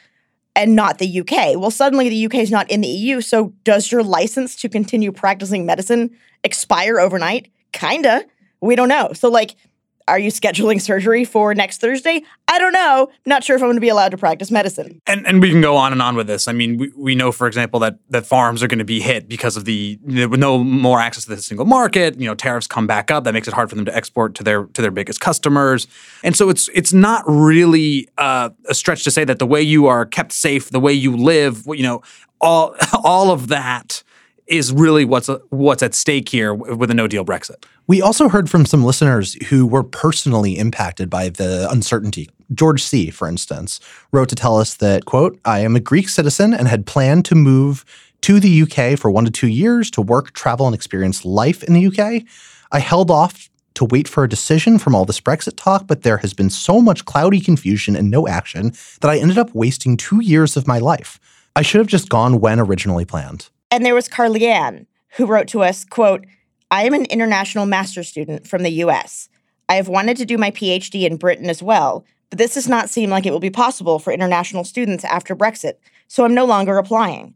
And 0.58 0.74
not 0.74 0.98
the 0.98 1.20
UK. 1.20 1.56
Well, 1.56 1.70
suddenly 1.70 2.08
the 2.08 2.26
UK 2.26 2.34
is 2.34 2.50
not 2.50 2.68
in 2.68 2.80
the 2.80 2.88
EU. 2.88 3.20
So 3.20 3.54
does 3.62 3.92
your 3.92 4.02
license 4.02 4.56
to 4.56 4.68
continue 4.68 5.12
practicing 5.12 5.64
medicine 5.64 6.10
expire 6.42 6.98
overnight? 6.98 7.52
Kinda. 7.72 8.24
We 8.60 8.74
don't 8.74 8.88
know. 8.88 9.12
So, 9.12 9.30
like, 9.30 9.54
are 10.08 10.18
you 10.18 10.30
scheduling 10.30 10.80
surgery 10.80 11.24
for 11.24 11.54
next 11.54 11.80
Thursday? 11.80 12.22
I 12.48 12.58
don't 12.58 12.72
know. 12.72 13.08
Not 13.26 13.44
sure 13.44 13.56
if 13.56 13.62
I'm 13.62 13.66
going 13.66 13.76
to 13.76 13.80
be 13.80 13.90
allowed 13.90 14.10
to 14.10 14.16
practice 14.16 14.50
medicine. 14.50 15.00
And 15.06 15.26
and 15.26 15.40
we 15.40 15.50
can 15.50 15.60
go 15.60 15.76
on 15.76 15.92
and 15.92 16.00
on 16.00 16.16
with 16.16 16.26
this. 16.26 16.48
I 16.48 16.52
mean, 16.52 16.78
we, 16.78 16.92
we 16.96 17.14
know, 17.14 17.30
for 17.30 17.46
example, 17.46 17.78
that 17.80 17.98
that 18.10 18.26
farms 18.26 18.62
are 18.62 18.66
going 18.66 18.78
to 18.78 18.84
be 18.84 19.00
hit 19.00 19.28
because 19.28 19.56
of 19.56 19.64
the 19.64 19.98
no 20.02 20.64
more 20.64 20.98
access 21.00 21.24
to 21.24 21.30
the 21.30 21.42
single 21.42 21.66
market. 21.66 22.18
You 22.18 22.26
know, 22.26 22.34
tariffs 22.34 22.66
come 22.66 22.86
back 22.86 23.10
up. 23.10 23.24
That 23.24 23.34
makes 23.34 23.46
it 23.46 23.54
hard 23.54 23.68
for 23.68 23.76
them 23.76 23.84
to 23.84 23.94
export 23.94 24.34
to 24.36 24.42
their 24.42 24.64
to 24.64 24.82
their 24.82 24.90
biggest 24.90 25.20
customers. 25.20 25.86
And 26.24 26.34
so 26.34 26.48
it's 26.48 26.68
it's 26.74 26.92
not 26.92 27.22
really 27.26 28.08
uh, 28.16 28.50
a 28.68 28.74
stretch 28.74 29.04
to 29.04 29.10
say 29.10 29.24
that 29.24 29.38
the 29.38 29.46
way 29.46 29.62
you 29.62 29.86
are 29.86 30.06
kept 30.06 30.32
safe, 30.32 30.70
the 30.70 30.80
way 30.80 30.92
you 30.92 31.16
live, 31.16 31.64
you 31.66 31.82
know, 31.82 32.02
all 32.40 32.74
all 33.04 33.30
of 33.30 33.48
that 33.48 34.02
is 34.48 34.72
really 34.72 35.04
what's 35.04 35.28
what's 35.50 35.82
at 35.82 35.94
stake 35.94 36.28
here 36.28 36.54
with 36.54 36.90
a 36.90 36.94
no 36.94 37.06
deal 37.06 37.24
Brexit. 37.24 37.64
We 37.86 38.02
also 38.02 38.28
heard 38.28 38.50
from 38.50 38.66
some 38.66 38.84
listeners 38.84 39.34
who 39.48 39.66
were 39.66 39.82
personally 39.82 40.58
impacted 40.58 41.08
by 41.08 41.28
the 41.28 41.68
uncertainty. 41.70 42.28
George 42.54 42.82
C., 42.82 43.10
for 43.10 43.28
instance, 43.28 43.78
wrote 44.10 44.28
to 44.30 44.34
tell 44.34 44.58
us 44.58 44.74
that, 44.74 45.04
quote, 45.04 45.38
I 45.44 45.60
am 45.60 45.76
a 45.76 45.80
Greek 45.80 46.08
citizen 46.08 46.54
and 46.54 46.66
had 46.66 46.86
planned 46.86 47.24
to 47.26 47.34
move 47.34 47.84
to 48.22 48.40
the 48.40 48.62
UK 48.62 48.98
for 48.98 49.10
one 49.10 49.24
to 49.26 49.30
two 49.30 49.48
years 49.48 49.90
to 49.92 50.02
work, 50.02 50.32
travel, 50.32 50.66
and 50.66 50.74
experience 50.74 51.24
life 51.24 51.62
in 51.62 51.74
the 51.74 51.86
UK. 51.86 52.24
I 52.72 52.78
held 52.78 53.10
off 53.10 53.48
to 53.74 53.84
wait 53.84 54.08
for 54.08 54.24
a 54.24 54.28
decision 54.28 54.78
from 54.78 54.94
all 54.94 55.04
this 55.04 55.20
Brexit 55.20 55.54
talk, 55.56 55.86
but 55.86 56.02
there 56.02 56.18
has 56.18 56.34
been 56.34 56.50
so 56.50 56.80
much 56.80 57.04
cloudy 57.04 57.40
confusion 57.40 57.94
and 57.94 58.10
no 58.10 58.26
action 58.26 58.72
that 59.00 59.10
I 59.10 59.18
ended 59.18 59.38
up 59.38 59.54
wasting 59.54 59.96
two 59.96 60.20
years 60.20 60.56
of 60.56 60.66
my 60.66 60.78
life. 60.78 61.20
I 61.54 61.62
should 61.62 61.78
have 61.78 61.86
just 61.86 62.08
gone 62.08 62.40
when 62.40 62.58
originally 62.58 63.04
planned. 63.04 63.50
And 63.70 63.84
there 63.84 63.94
was 63.94 64.08
Carly 64.08 64.46
who 65.16 65.26
wrote 65.26 65.48
to 65.48 65.62
us, 65.62 65.84
quote, 65.84 66.26
I 66.70 66.84
am 66.84 66.94
an 66.94 67.06
international 67.06 67.66
master's 67.66 68.08
student 68.08 68.46
from 68.46 68.62
the 68.62 68.72
US. 68.84 69.28
I 69.68 69.74
have 69.74 69.88
wanted 69.88 70.16
to 70.18 70.26
do 70.26 70.38
my 70.38 70.50
PhD 70.50 71.04
in 71.04 71.16
Britain 71.16 71.50
as 71.50 71.62
well, 71.62 72.04
but 72.30 72.38
this 72.38 72.54
does 72.54 72.68
not 72.68 72.90
seem 72.90 73.10
like 73.10 73.26
it 73.26 73.32
will 73.32 73.40
be 73.40 73.50
possible 73.50 73.98
for 73.98 74.12
international 74.12 74.64
students 74.64 75.04
after 75.04 75.34
Brexit, 75.34 75.74
so 76.08 76.24
I'm 76.24 76.34
no 76.34 76.44
longer 76.44 76.78
applying. 76.78 77.34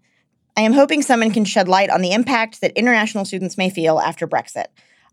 I 0.56 0.62
am 0.62 0.74
hoping 0.74 1.00
someone 1.02 1.30
can 1.30 1.44
shed 1.44 1.68
light 1.68 1.90
on 1.90 2.02
the 2.02 2.12
impact 2.12 2.60
that 2.60 2.72
international 2.72 3.24
students 3.24 3.56
may 3.56 3.70
feel 3.70 3.98
after 3.98 4.26
Brexit. 4.26 4.66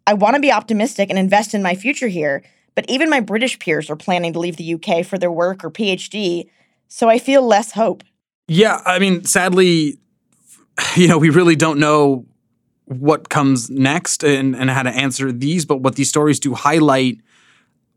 I 0.06 0.14
want 0.14 0.36
to 0.36 0.42
be 0.42 0.52
optimistic 0.52 1.10
and 1.10 1.18
invest 1.18 1.54
in 1.54 1.62
my 1.62 1.76
future 1.76 2.08
here, 2.08 2.44
but 2.76 2.90
even 2.90 3.10
my 3.10 3.20
British 3.22 3.58
peers 3.60 3.90
are 3.90 3.96
planning 3.96 4.34
to 4.34 4.40
leave 4.40 4.58
the 4.58 4.74
UK 4.74 5.06
for 5.06 5.18
their 5.18 5.32
work 5.32 5.64
or 5.64 5.72
PhD, 5.72 6.50
so 6.88 7.10
I 7.10 7.20
feel 7.20 7.42
less 7.42 7.72
hope. 7.72 8.04
Yeah, 8.48 8.82
I 8.86 9.00
mean, 9.00 9.24
sadly, 9.24 10.00
you 10.96 11.08
know, 11.08 11.18
we 11.18 11.30
really 11.30 11.56
don't 11.56 11.80
know 11.80 12.26
what 12.86 13.30
comes 13.30 13.70
next 13.70 14.24
and, 14.24 14.56
and 14.56 14.70
how 14.70 14.84
to 14.84 14.90
answer 14.90 15.32
these, 15.32 15.66
but 15.66 15.78
what 15.78 15.96
these 15.96 16.10
stories 16.10 16.40
do 16.40 16.56
highlight 16.56 17.20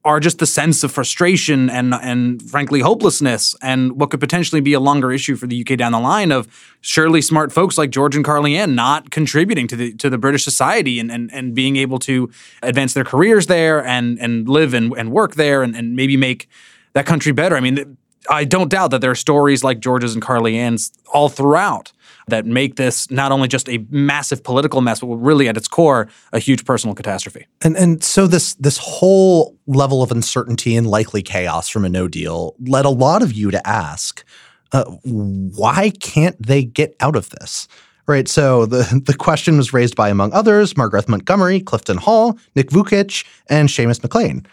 are 0.04 0.18
just 0.18 0.38
the 0.38 0.46
sense 0.46 0.82
of 0.82 0.90
frustration 0.90 1.70
and 1.70 1.94
and 1.94 2.42
frankly 2.50 2.80
hopelessness 2.80 3.54
and 3.62 4.00
what 4.00 4.10
could 4.10 4.18
potentially 4.18 4.60
be 4.60 4.72
a 4.72 4.80
longer 4.80 5.12
issue 5.12 5.36
for 5.36 5.46
the 5.46 5.60
UK 5.60 5.78
down 5.78 5.92
the 5.92 6.00
line 6.00 6.32
of 6.32 6.48
surely 6.80 7.22
smart 7.22 7.52
folks 7.52 7.78
like 7.78 7.90
George 7.90 8.16
and 8.16 8.24
Carly 8.24 8.56
Ann 8.56 8.74
not 8.74 9.10
contributing 9.10 9.68
to 9.68 9.76
the 9.76 9.94
to 9.94 10.10
the 10.10 10.18
British 10.18 10.42
society 10.42 10.98
and 10.98 11.10
and, 11.10 11.32
and 11.32 11.54
being 11.54 11.76
able 11.76 12.00
to 12.00 12.30
advance 12.62 12.94
their 12.94 13.04
careers 13.04 13.46
there 13.46 13.84
and 13.84 14.18
and 14.18 14.48
live 14.48 14.74
and, 14.74 14.92
and 14.94 15.12
work 15.12 15.36
there 15.36 15.62
and, 15.62 15.76
and 15.76 15.94
maybe 15.94 16.16
make 16.16 16.48
that 16.94 17.06
country 17.06 17.30
better. 17.30 17.56
I 17.56 17.60
mean, 17.60 17.96
I 18.28 18.44
don't 18.44 18.68
doubt 18.68 18.90
that 18.90 19.00
there 19.00 19.10
are 19.12 19.16
stories 19.16 19.62
like 19.62 19.78
George's 19.78 20.14
and 20.14 20.22
Carly 20.22 20.58
Ann's 20.58 20.92
all 21.12 21.28
throughout 21.28 21.92
that 22.28 22.46
make 22.46 22.76
this 22.76 23.10
not 23.10 23.32
only 23.32 23.48
just 23.48 23.68
a 23.68 23.84
massive 23.90 24.42
political 24.42 24.80
mess, 24.80 25.00
but 25.00 25.08
really 25.08 25.48
at 25.48 25.56
its 25.56 25.68
core 25.68 26.08
a 26.32 26.38
huge 26.38 26.64
personal 26.64 26.94
catastrophe. 26.94 27.46
And 27.62 27.76
and 27.76 28.02
so 28.02 28.26
this 28.26 28.54
this 28.54 28.78
whole 28.78 29.56
level 29.66 30.02
of 30.02 30.10
uncertainty 30.10 30.76
and 30.76 30.86
likely 30.86 31.22
chaos 31.22 31.68
from 31.68 31.84
a 31.84 31.88
no 31.88 32.08
deal 32.08 32.54
led 32.60 32.84
a 32.84 32.90
lot 32.90 33.22
of 33.22 33.32
you 33.32 33.50
to 33.50 33.66
ask, 33.66 34.24
uh, 34.72 34.84
why 35.04 35.90
can't 36.00 36.40
they 36.44 36.64
get 36.64 36.96
out 37.00 37.16
of 37.16 37.30
this? 37.30 37.68
Right. 38.08 38.26
So 38.28 38.66
the, 38.66 39.00
the 39.06 39.14
question 39.14 39.56
was 39.56 39.72
raised 39.72 39.94
by, 39.94 40.08
among 40.08 40.32
others, 40.32 40.76
Margaret 40.76 41.08
Montgomery, 41.08 41.60
Clifton 41.60 41.98
Hall, 41.98 42.36
Nick 42.56 42.70
Vukich, 42.70 43.24
and 43.48 43.68
Seamus 43.68 44.02
McLean. 44.02 44.44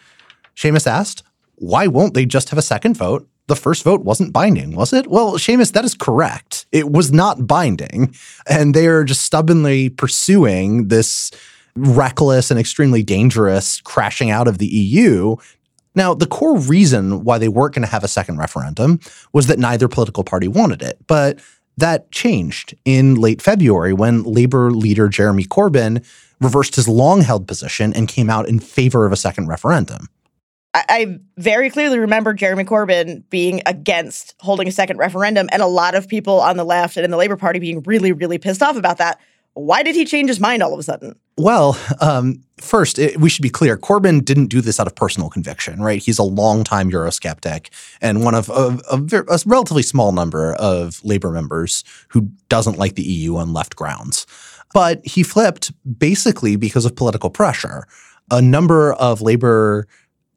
Seamus 0.55 0.85
asked, 0.85 1.23
why 1.55 1.87
won't 1.87 2.13
they 2.13 2.25
just 2.25 2.49
have 2.49 2.59
a 2.59 2.61
second 2.61 2.95
vote 2.95 3.27
the 3.49 3.55
first 3.55 3.83
vote 3.83 4.05
wasn't 4.05 4.31
binding, 4.31 4.75
was 4.75 4.93
it? 4.93 5.07
Well, 5.07 5.33
Seamus, 5.33 5.73
that 5.73 5.83
is 5.83 5.93
correct. 5.93 6.65
It 6.71 6.91
was 6.91 7.11
not 7.11 7.45
binding. 7.45 8.15
And 8.47 8.73
they 8.73 8.87
are 8.87 9.03
just 9.03 9.21
stubbornly 9.21 9.89
pursuing 9.89 10.87
this 10.87 11.31
reckless 11.75 12.49
and 12.49 12.59
extremely 12.59 13.03
dangerous 13.03 13.81
crashing 13.81 14.29
out 14.29 14.47
of 14.47 14.57
the 14.57 14.67
EU. 14.67 15.35
Now, 15.95 16.13
the 16.13 16.27
core 16.27 16.57
reason 16.57 17.23
why 17.23 17.37
they 17.37 17.49
weren't 17.49 17.75
going 17.75 17.85
to 17.85 17.91
have 17.91 18.03
a 18.03 18.07
second 18.07 18.37
referendum 18.37 18.99
was 19.33 19.47
that 19.47 19.59
neither 19.59 19.87
political 19.87 20.23
party 20.23 20.47
wanted 20.47 20.81
it. 20.81 20.97
But 21.07 21.39
that 21.77 22.11
changed 22.11 22.75
in 22.85 23.15
late 23.15 23.41
February 23.41 23.93
when 23.93 24.23
Labour 24.23 24.71
leader 24.71 25.09
Jeremy 25.09 25.45
Corbyn 25.45 26.05
reversed 26.39 26.75
his 26.75 26.87
long 26.87 27.21
held 27.21 27.47
position 27.47 27.93
and 27.93 28.07
came 28.07 28.29
out 28.29 28.47
in 28.47 28.59
favor 28.59 29.05
of 29.05 29.11
a 29.11 29.17
second 29.17 29.47
referendum. 29.47 30.07
I, 30.73 31.19
very 31.37 31.69
clearly 31.69 31.97
remember 31.97 32.33
Jeremy 32.33 32.63
Corbyn 32.63 33.23
being 33.29 33.61
against 33.65 34.35
holding 34.39 34.67
a 34.67 34.71
second 34.71 34.97
referendum, 34.97 35.49
and 35.51 35.61
a 35.61 35.67
lot 35.67 35.95
of 35.95 36.07
people 36.07 36.39
on 36.39 36.57
the 36.57 36.63
left 36.63 36.95
and 36.95 37.03
in 37.03 37.11
the 37.11 37.17
Labour 37.17 37.37
Party 37.37 37.59
being 37.59 37.81
really, 37.83 38.11
really 38.11 38.37
pissed 38.37 38.61
off 38.61 38.75
about 38.75 38.97
that. 38.97 39.19
Why 39.53 39.81
did 39.83 39.95
he 39.95 40.05
change 40.05 40.29
his 40.29 40.39
mind 40.39 40.61
all 40.61 40.73
of 40.73 40.79
a 40.79 40.83
sudden? 40.83 41.19
Well, 41.37 41.77
um, 42.01 42.43
first, 42.61 42.99
it, 42.99 43.19
we 43.19 43.29
should 43.29 43.41
be 43.41 43.49
clear. 43.49 43.77
Corbyn 43.77 44.23
didn't 44.23 44.47
do 44.47 44.61
this 44.61 44.79
out 44.79 44.87
of 44.87 44.95
personal 44.95 45.29
conviction, 45.29 45.81
right? 45.81 46.01
He's 46.01 46.19
a 46.19 46.23
longtime 46.23 46.91
Eurosceptic 46.91 47.69
and 47.99 48.23
one 48.23 48.35
of 48.35 48.49
a, 48.49 48.79
a, 48.91 49.23
a 49.27 49.39
relatively 49.45 49.81
small 49.81 50.11
number 50.11 50.53
of 50.53 51.03
Labour 51.03 51.31
members 51.31 51.83
who 52.09 52.29
doesn't 52.47 52.77
like 52.77 52.95
the 52.95 53.03
EU 53.03 53.37
on 53.37 53.53
left 53.53 53.75
grounds. 53.75 54.27
But 54.73 55.05
he 55.05 55.23
flipped 55.23 55.71
basically 55.97 56.55
because 56.55 56.85
of 56.85 56.95
political 56.95 57.29
pressure. 57.29 57.85
A 58.31 58.41
number 58.41 58.93
of 58.93 59.21
Labour 59.21 59.87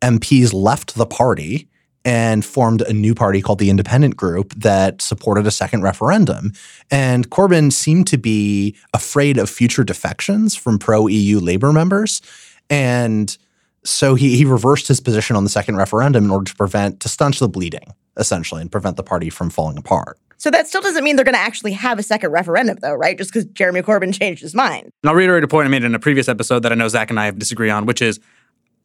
MPs 0.03 0.53
left 0.53 0.95
the 0.95 1.07
party 1.07 1.69
and 2.05 2.45
formed 2.45 2.83
a 2.83 2.93
new 2.93 3.15
party 3.15 3.41
called 3.41 3.59
the 3.59 3.71
Independent 3.71 4.17
Group 4.17 4.55
that 4.55 5.01
supported 5.01 5.47
a 5.47 5.51
second 5.51 5.83
referendum. 5.83 6.53
And 6.91 7.31
Corbyn 7.31 7.73
seemed 7.73 8.09
to 8.09 8.19
be 8.19 8.77
afraid 8.93 9.39
of 9.39 9.49
future 9.49 9.85
defections 9.85 10.57
from 10.57 10.79
pro 10.79 11.07
EU 11.07 11.39
Labour 11.39 11.73
members. 11.73 12.21
And 12.69 13.37
so 13.85 14.15
he, 14.15 14.37
he 14.37 14.45
reversed 14.45 14.89
his 14.89 15.01
position 15.01 15.37
on 15.37 15.45
the 15.45 15.51
second 15.51 15.77
referendum 15.77 16.25
in 16.25 16.31
order 16.31 16.51
to 16.51 16.57
prevent, 16.57 17.01
to 17.01 17.09
stanch 17.09 17.39
the 17.39 17.49
bleeding, 17.49 17.95
essentially, 18.17 18.61
and 18.61 18.71
prevent 18.71 18.97
the 18.97 19.03
party 19.03 19.31
from 19.31 19.51
falling 19.51 19.79
apart. 19.79 20.19
So 20.39 20.51
that 20.51 20.67
still 20.67 20.81
doesn't 20.81 21.05
mean 21.05 21.15
they're 21.15 21.25
going 21.25 21.37
to 21.37 21.41
actually 21.41 21.71
have 21.71 22.01
a 22.01 22.03
second 22.03 22.33
referendum, 22.33 22.79
though, 22.83 22.95
right? 22.95 23.17
Just 23.17 23.33
because 23.33 23.45
Jeremy 23.47 23.81
Corbyn 23.81 24.13
changed 24.19 24.43
his 24.43 24.55
mind. 24.55 24.91
And 25.03 25.11
I'll 25.11 25.15
reiterate 25.15 25.45
a 25.45 25.49
point 25.49 25.67
I 25.67 25.69
made 25.69 25.85
in 25.85 25.95
a 25.95 26.01
previous 26.01 26.29
episode 26.29 26.65
that 26.65 26.73
I 26.73 26.75
know 26.75 26.89
Zack 26.89 27.11
and 27.11 27.21
I 27.21 27.27
have 27.27 27.39
disagree 27.39 27.71
on, 27.71 27.87
which 27.87 28.03
is 28.03 28.19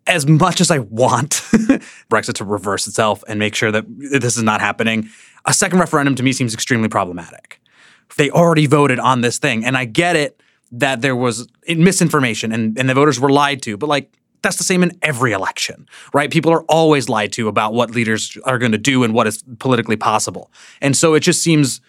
as 0.07 0.27
much 0.27 0.61
as 0.61 0.71
I 0.71 0.79
want 0.79 1.29
Brexit 2.09 2.33
to 2.35 2.45
reverse 2.45 2.87
itself 2.87 3.23
and 3.27 3.39
make 3.39 3.55
sure 3.55 3.71
that 3.71 3.85
this 3.87 4.37
is 4.37 4.43
not 4.43 4.61
happening, 4.61 5.09
a 5.45 5.53
second 5.53 5.79
referendum 5.79 6.15
to 6.15 6.23
me 6.23 6.31
seems 6.31 6.53
extremely 6.53 6.89
problematic. 6.89 7.61
They 8.17 8.29
already 8.29 8.65
voted 8.67 8.99
on 8.99 9.21
this 9.21 9.37
thing, 9.37 9.65
and 9.65 9.77
I 9.77 9.85
get 9.85 10.15
it 10.15 10.41
that 10.71 11.01
there 11.01 11.15
was 11.15 11.47
misinformation 11.67 12.51
and, 12.51 12.77
and 12.77 12.89
the 12.89 12.93
voters 12.93 13.19
were 13.19 13.29
lied 13.29 13.61
to, 13.63 13.77
but 13.77 13.87
like 13.87 14.11
that's 14.41 14.57
the 14.57 14.63
same 14.63 14.83
in 14.83 14.97
every 15.01 15.31
election, 15.31 15.87
right? 16.13 16.29
People 16.31 16.51
are 16.51 16.63
always 16.63 17.09
lied 17.09 17.33
to 17.33 17.47
about 17.47 17.73
what 17.73 17.91
leaders 17.91 18.37
are 18.45 18.57
going 18.57 18.71
to 18.71 18.77
do 18.77 19.03
and 19.03 19.13
what 19.13 19.27
is 19.27 19.43
politically 19.59 19.95
possible. 19.95 20.51
And 20.81 20.95
so 20.95 21.15
it 21.15 21.21
just 21.21 21.41
seems 21.41 21.81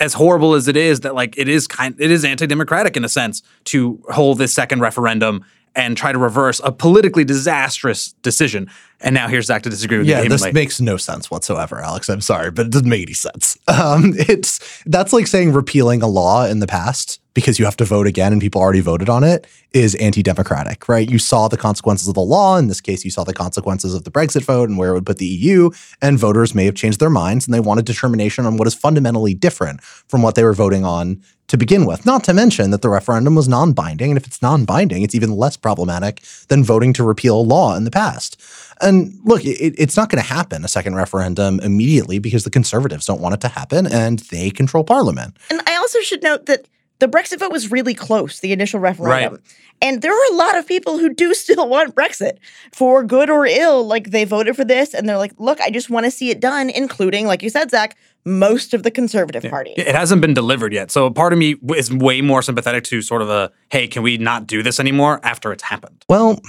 as 0.00 0.14
horrible 0.14 0.54
as 0.54 0.68
it 0.68 0.76
is 0.76 1.00
that 1.00 1.14
like 1.14 1.36
it 1.38 1.48
is 1.48 1.66
kind 1.66 1.94
it 1.98 2.10
is 2.10 2.24
anti-democratic 2.24 2.96
in 2.96 3.04
a 3.04 3.08
sense 3.08 3.42
to 3.64 4.02
hold 4.10 4.38
this 4.38 4.52
second 4.52 4.80
referendum 4.80 5.44
and 5.74 5.96
try 5.96 6.12
to 6.12 6.18
reverse 6.18 6.60
a 6.64 6.72
politically 6.72 7.24
disastrous 7.24 8.12
decision. 8.22 8.70
And 9.04 9.14
now 9.14 9.28
here's 9.28 9.46
Zack 9.46 9.62
to 9.62 9.70
disagree 9.70 9.98
with 9.98 10.06
yeah, 10.06 10.18
you. 10.18 10.22
Yeah, 10.24 10.28
this 10.30 10.52
makes 10.52 10.80
no 10.80 10.96
sense 10.96 11.30
whatsoever, 11.30 11.80
Alex. 11.82 12.08
I'm 12.08 12.22
sorry, 12.22 12.50
but 12.50 12.66
it 12.66 12.72
doesn't 12.72 12.88
make 12.88 13.02
any 13.02 13.12
sense. 13.12 13.58
Um, 13.74 14.14
it's 14.16 14.82
that's 14.86 15.12
like 15.12 15.26
saying 15.26 15.52
repealing 15.52 16.00
a 16.00 16.06
law 16.06 16.46
in 16.46 16.60
the 16.60 16.66
past 16.66 17.20
because 17.34 17.58
you 17.58 17.64
have 17.64 17.76
to 17.76 17.84
vote 17.84 18.06
again 18.06 18.32
and 18.32 18.40
people 18.40 18.60
already 18.60 18.80
voted 18.80 19.08
on 19.08 19.24
it 19.24 19.46
is 19.72 19.96
anti-democratic, 19.96 20.88
right? 20.88 21.10
You 21.10 21.18
saw 21.18 21.48
the 21.48 21.56
consequences 21.56 22.06
of 22.06 22.14
the 22.14 22.20
law. 22.20 22.56
In 22.56 22.68
this 22.68 22.80
case, 22.80 23.04
you 23.04 23.10
saw 23.10 23.24
the 23.24 23.34
consequences 23.34 23.94
of 23.94 24.04
the 24.04 24.10
Brexit 24.10 24.42
vote 24.42 24.68
and 24.68 24.78
where 24.78 24.90
it 24.90 24.94
would 24.94 25.06
put 25.06 25.18
the 25.18 25.26
EU. 25.26 25.70
And 26.00 26.18
voters 26.18 26.54
may 26.54 26.64
have 26.66 26.76
changed 26.76 27.00
their 27.00 27.10
minds 27.10 27.46
and 27.46 27.52
they 27.52 27.60
want 27.60 27.80
a 27.80 27.82
determination 27.82 28.46
on 28.46 28.56
what 28.56 28.68
is 28.68 28.74
fundamentally 28.74 29.34
different 29.34 29.82
from 29.82 30.22
what 30.22 30.36
they 30.36 30.44
were 30.44 30.54
voting 30.54 30.84
on 30.84 31.20
to 31.48 31.56
begin 31.58 31.84
with. 31.84 32.06
Not 32.06 32.24
to 32.24 32.32
mention 32.32 32.70
that 32.70 32.82
the 32.82 32.88
referendum 32.88 33.34
was 33.34 33.48
non-binding, 33.48 34.10
and 34.10 34.18
if 34.18 34.26
it's 34.26 34.40
non-binding, 34.40 35.02
it's 35.02 35.14
even 35.14 35.32
less 35.32 35.56
problematic 35.56 36.22
than 36.48 36.64
voting 36.64 36.92
to 36.94 37.04
repeal 37.04 37.38
a 37.38 37.42
law 37.42 37.76
in 37.76 37.84
the 37.84 37.90
past. 37.90 38.40
And 38.80 39.18
look, 39.24 39.44
it, 39.44 39.74
it's 39.78 39.96
not 39.96 40.10
going 40.10 40.22
to 40.22 40.28
happen 40.28 40.64
a 40.64 40.68
second 40.68 40.94
referendum 40.94 41.60
immediately 41.60 42.18
because 42.18 42.44
the 42.44 42.50
conservatives 42.50 43.06
don't 43.06 43.20
want 43.20 43.34
it 43.34 43.40
to 43.42 43.48
happen, 43.48 43.86
and 43.86 44.18
they 44.30 44.50
control 44.50 44.84
parliament. 44.84 45.36
And 45.50 45.60
I 45.66 45.76
also 45.76 46.00
should 46.00 46.22
note 46.22 46.46
that 46.46 46.66
the 47.00 47.08
Brexit 47.08 47.38
vote 47.38 47.52
was 47.52 47.70
really 47.70 47.94
close, 47.94 48.40
the 48.40 48.52
initial 48.52 48.80
referendum. 48.80 49.34
Right. 49.34 49.42
And 49.82 50.00
there 50.00 50.12
are 50.12 50.32
a 50.32 50.36
lot 50.36 50.56
of 50.56 50.66
people 50.66 50.98
who 50.98 51.12
do 51.12 51.34
still 51.34 51.68
want 51.68 51.94
Brexit 51.94 52.38
for 52.72 53.02
good 53.04 53.30
or 53.30 53.46
ill. 53.46 53.86
Like 53.86 54.10
they 54.10 54.24
voted 54.24 54.56
for 54.56 54.64
this 54.64 54.94
and 54.94 55.08
they're 55.08 55.18
like, 55.18 55.34
look, 55.38 55.60
I 55.60 55.70
just 55.70 55.90
want 55.90 56.04
to 56.04 56.10
see 56.10 56.30
it 56.30 56.40
done, 56.40 56.70
including, 56.70 57.26
like 57.26 57.42
you 57.42 57.50
said, 57.50 57.70
Zack, 57.70 57.96
most 58.24 58.72
of 58.72 58.82
the 58.82 58.90
conservative 58.90 59.44
yeah. 59.44 59.50
party. 59.50 59.74
It 59.76 59.94
hasn't 59.94 60.20
been 60.20 60.32
delivered 60.32 60.72
yet. 60.72 60.90
So 60.90 61.10
part 61.10 61.32
of 61.32 61.38
me 61.38 61.56
is 61.74 61.92
way 61.92 62.22
more 62.22 62.40
sympathetic 62.42 62.84
to 62.84 63.02
sort 63.02 63.20
of 63.20 63.28
a, 63.28 63.52
hey, 63.70 63.86
can 63.86 64.02
we 64.02 64.16
not 64.16 64.46
do 64.46 64.62
this 64.62 64.80
anymore 64.80 65.20
after 65.22 65.52
it's 65.52 65.62
happened? 65.62 66.04
Well, 66.08 66.40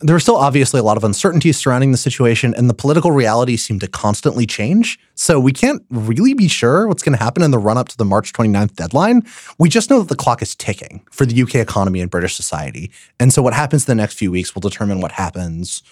there 0.00 0.16
are 0.16 0.20
still 0.20 0.36
obviously 0.36 0.80
a 0.80 0.82
lot 0.82 0.96
of 0.96 1.04
uncertainties 1.04 1.56
surrounding 1.56 1.92
the 1.92 1.98
situation, 1.98 2.54
and 2.54 2.68
the 2.68 2.74
political 2.74 3.12
realities 3.12 3.64
seem 3.64 3.78
to 3.80 3.88
constantly 3.88 4.46
change. 4.46 4.98
So 5.14 5.38
we 5.38 5.52
can't 5.52 5.82
really 5.90 6.34
be 6.34 6.48
sure 6.48 6.88
what's 6.88 7.02
going 7.02 7.16
to 7.16 7.22
happen 7.22 7.42
in 7.42 7.50
the 7.50 7.58
run 7.58 7.78
up 7.78 7.88
to 7.88 7.96
the 7.96 8.04
March 8.04 8.32
29th 8.32 8.74
deadline. 8.74 9.22
We 9.58 9.68
just 9.68 9.90
know 9.90 10.00
that 10.00 10.08
the 10.08 10.16
clock 10.16 10.42
is 10.42 10.56
ticking 10.56 11.04
for 11.10 11.26
the 11.26 11.42
UK 11.42 11.56
economy 11.56 12.00
and 12.00 12.10
British 12.10 12.34
society. 12.34 12.90
And 13.20 13.32
so 13.32 13.42
what 13.42 13.54
happens 13.54 13.88
in 13.88 13.96
the 13.96 14.00
next 14.00 14.14
few 14.14 14.30
weeks 14.30 14.54
will 14.54 14.60
determine 14.60 15.00
what 15.00 15.12
happens 15.12 15.82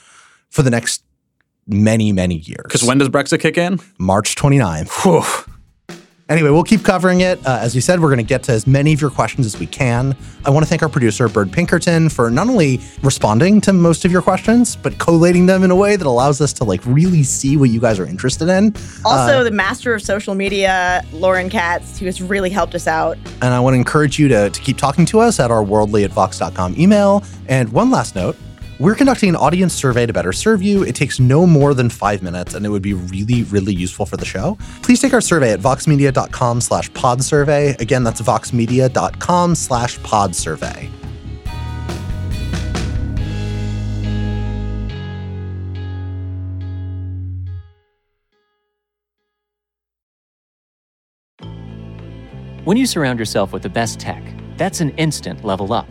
for 0.48 0.62
the 0.62 0.70
next 0.70 1.02
many, 1.68 2.12
many 2.12 2.36
years. 2.36 2.64
Because 2.64 2.84
when 2.84 2.98
does 2.98 3.08
Brexit 3.08 3.40
kick 3.40 3.58
in? 3.58 3.78
March 3.98 4.34
29th. 4.34 5.04
Whew. 5.04 5.54
Anyway, 6.28 6.50
we'll 6.50 6.62
keep 6.62 6.84
covering 6.84 7.22
it. 7.22 7.38
Uh, 7.46 7.58
as 7.62 7.74
we 7.74 7.80
said, 7.80 8.00
we're 8.00 8.08
going 8.08 8.18
to 8.18 8.22
get 8.22 8.42
to 8.42 8.52
as 8.52 8.66
many 8.66 8.92
of 8.92 9.00
your 9.00 9.08
questions 9.08 9.46
as 9.46 9.58
we 9.58 9.64
can. 9.66 10.14
I 10.44 10.50
want 10.50 10.62
to 10.62 10.68
thank 10.68 10.82
our 10.82 10.88
producer, 10.88 11.26
Bird 11.26 11.50
Pinkerton, 11.50 12.10
for 12.10 12.30
not 12.30 12.48
only 12.48 12.80
responding 13.02 13.62
to 13.62 13.72
most 13.72 14.04
of 14.04 14.12
your 14.12 14.20
questions, 14.20 14.76
but 14.76 14.98
collating 14.98 15.46
them 15.46 15.64
in 15.64 15.70
a 15.70 15.76
way 15.76 15.96
that 15.96 16.06
allows 16.06 16.42
us 16.42 16.52
to 16.54 16.64
like 16.64 16.84
really 16.84 17.22
see 17.22 17.56
what 17.56 17.70
you 17.70 17.80
guys 17.80 17.98
are 17.98 18.04
interested 18.04 18.50
in. 18.50 18.74
Also, 19.06 19.38
uh, 19.38 19.42
the 19.42 19.50
master 19.50 19.94
of 19.94 20.02
social 20.02 20.34
media, 20.34 21.02
Lauren 21.12 21.48
Katz, 21.48 21.98
who 21.98 22.04
has 22.04 22.20
really 22.20 22.50
helped 22.50 22.74
us 22.74 22.86
out. 22.86 23.16
And 23.40 23.54
I 23.54 23.60
want 23.60 23.72
to 23.72 23.78
encourage 23.78 24.18
you 24.18 24.28
to, 24.28 24.50
to 24.50 24.60
keep 24.60 24.76
talking 24.76 25.06
to 25.06 25.20
us 25.20 25.40
at 25.40 25.50
our 25.50 25.64
worldly 25.64 26.04
at 26.04 26.10
vox.com 26.10 26.74
email. 26.78 27.24
And 27.48 27.72
one 27.72 27.90
last 27.90 28.14
note 28.14 28.36
We're 28.80 28.94
conducting 28.94 29.28
an 29.30 29.34
audience 29.34 29.74
survey 29.74 30.06
to 30.06 30.12
better 30.12 30.32
serve 30.32 30.62
you. 30.62 30.84
It 30.84 30.94
takes 30.94 31.18
no 31.18 31.48
more 31.48 31.74
than 31.74 31.90
five 31.90 32.22
minutes, 32.22 32.54
and 32.54 32.64
it 32.64 32.68
would 32.68 32.80
be 32.82 32.94
really, 32.94 33.42
really 33.42 33.74
useful 33.74 34.06
for 34.06 34.16
the 34.16 34.24
show. 34.24 34.56
Please 34.82 35.00
take 35.00 35.12
our 35.12 35.20
survey 35.20 35.52
at 35.52 35.58
voxmedia.com 35.58 36.60
slash 36.60 36.92
pod 36.94 37.24
survey. 37.24 37.74
Again, 37.80 38.04
that's 38.04 38.20
voxmedia.com 38.20 39.56
slash 39.56 40.00
pod 40.04 40.36
survey. 40.36 40.88
When 52.62 52.76
you 52.76 52.86
surround 52.86 53.18
yourself 53.18 53.52
with 53.52 53.62
the 53.62 53.70
best 53.70 53.98
tech, 53.98 54.22
that's 54.56 54.80
an 54.80 54.90
instant 54.90 55.42
level 55.42 55.72
up. 55.72 55.88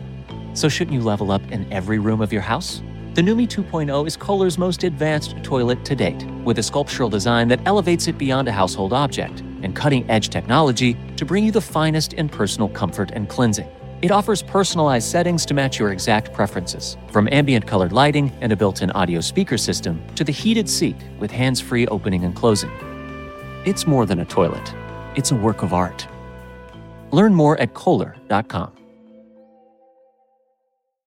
So 0.58 0.68
shouldn't 0.68 0.92
you 0.92 1.02
level 1.02 1.30
up 1.30 1.52
in 1.52 1.72
every 1.72 2.00
room 2.00 2.20
of 2.20 2.32
your 2.32 2.42
house? 2.42 2.82
The 3.14 3.22
Numi 3.22 3.46
2.0 3.46 4.08
is 4.08 4.16
Kohler's 4.16 4.58
most 4.58 4.82
advanced 4.82 5.36
toilet 5.44 5.84
to 5.84 5.94
date, 5.94 6.24
with 6.42 6.58
a 6.58 6.64
sculptural 6.64 7.08
design 7.08 7.46
that 7.46 7.60
elevates 7.64 8.08
it 8.08 8.18
beyond 8.18 8.48
a 8.48 8.52
household 8.52 8.92
object 8.92 9.38
and 9.62 9.76
cutting 9.76 10.04
edge 10.10 10.30
technology 10.30 10.96
to 11.16 11.24
bring 11.24 11.44
you 11.44 11.52
the 11.52 11.60
finest 11.60 12.14
in 12.14 12.28
personal 12.28 12.68
comfort 12.70 13.12
and 13.12 13.28
cleansing. 13.28 13.68
It 14.02 14.10
offers 14.10 14.42
personalized 14.42 15.08
settings 15.08 15.46
to 15.46 15.54
match 15.54 15.78
your 15.78 15.92
exact 15.92 16.32
preferences, 16.32 16.96
from 17.12 17.28
ambient 17.30 17.64
colored 17.64 17.92
lighting 17.92 18.32
and 18.40 18.50
a 18.50 18.56
built 18.56 18.82
in 18.82 18.90
audio 18.90 19.20
speaker 19.20 19.58
system 19.58 20.04
to 20.16 20.24
the 20.24 20.32
heated 20.32 20.68
seat 20.68 20.96
with 21.20 21.30
hands 21.30 21.60
free 21.60 21.86
opening 21.86 22.24
and 22.24 22.34
closing. 22.34 22.72
It's 23.64 23.86
more 23.86 24.06
than 24.06 24.18
a 24.18 24.24
toilet, 24.24 24.74
it's 25.14 25.30
a 25.30 25.36
work 25.36 25.62
of 25.62 25.72
art. 25.72 26.08
Learn 27.12 27.32
more 27.32 27.56
at 27.60 27.74
Kohler.com. 27.74 28.77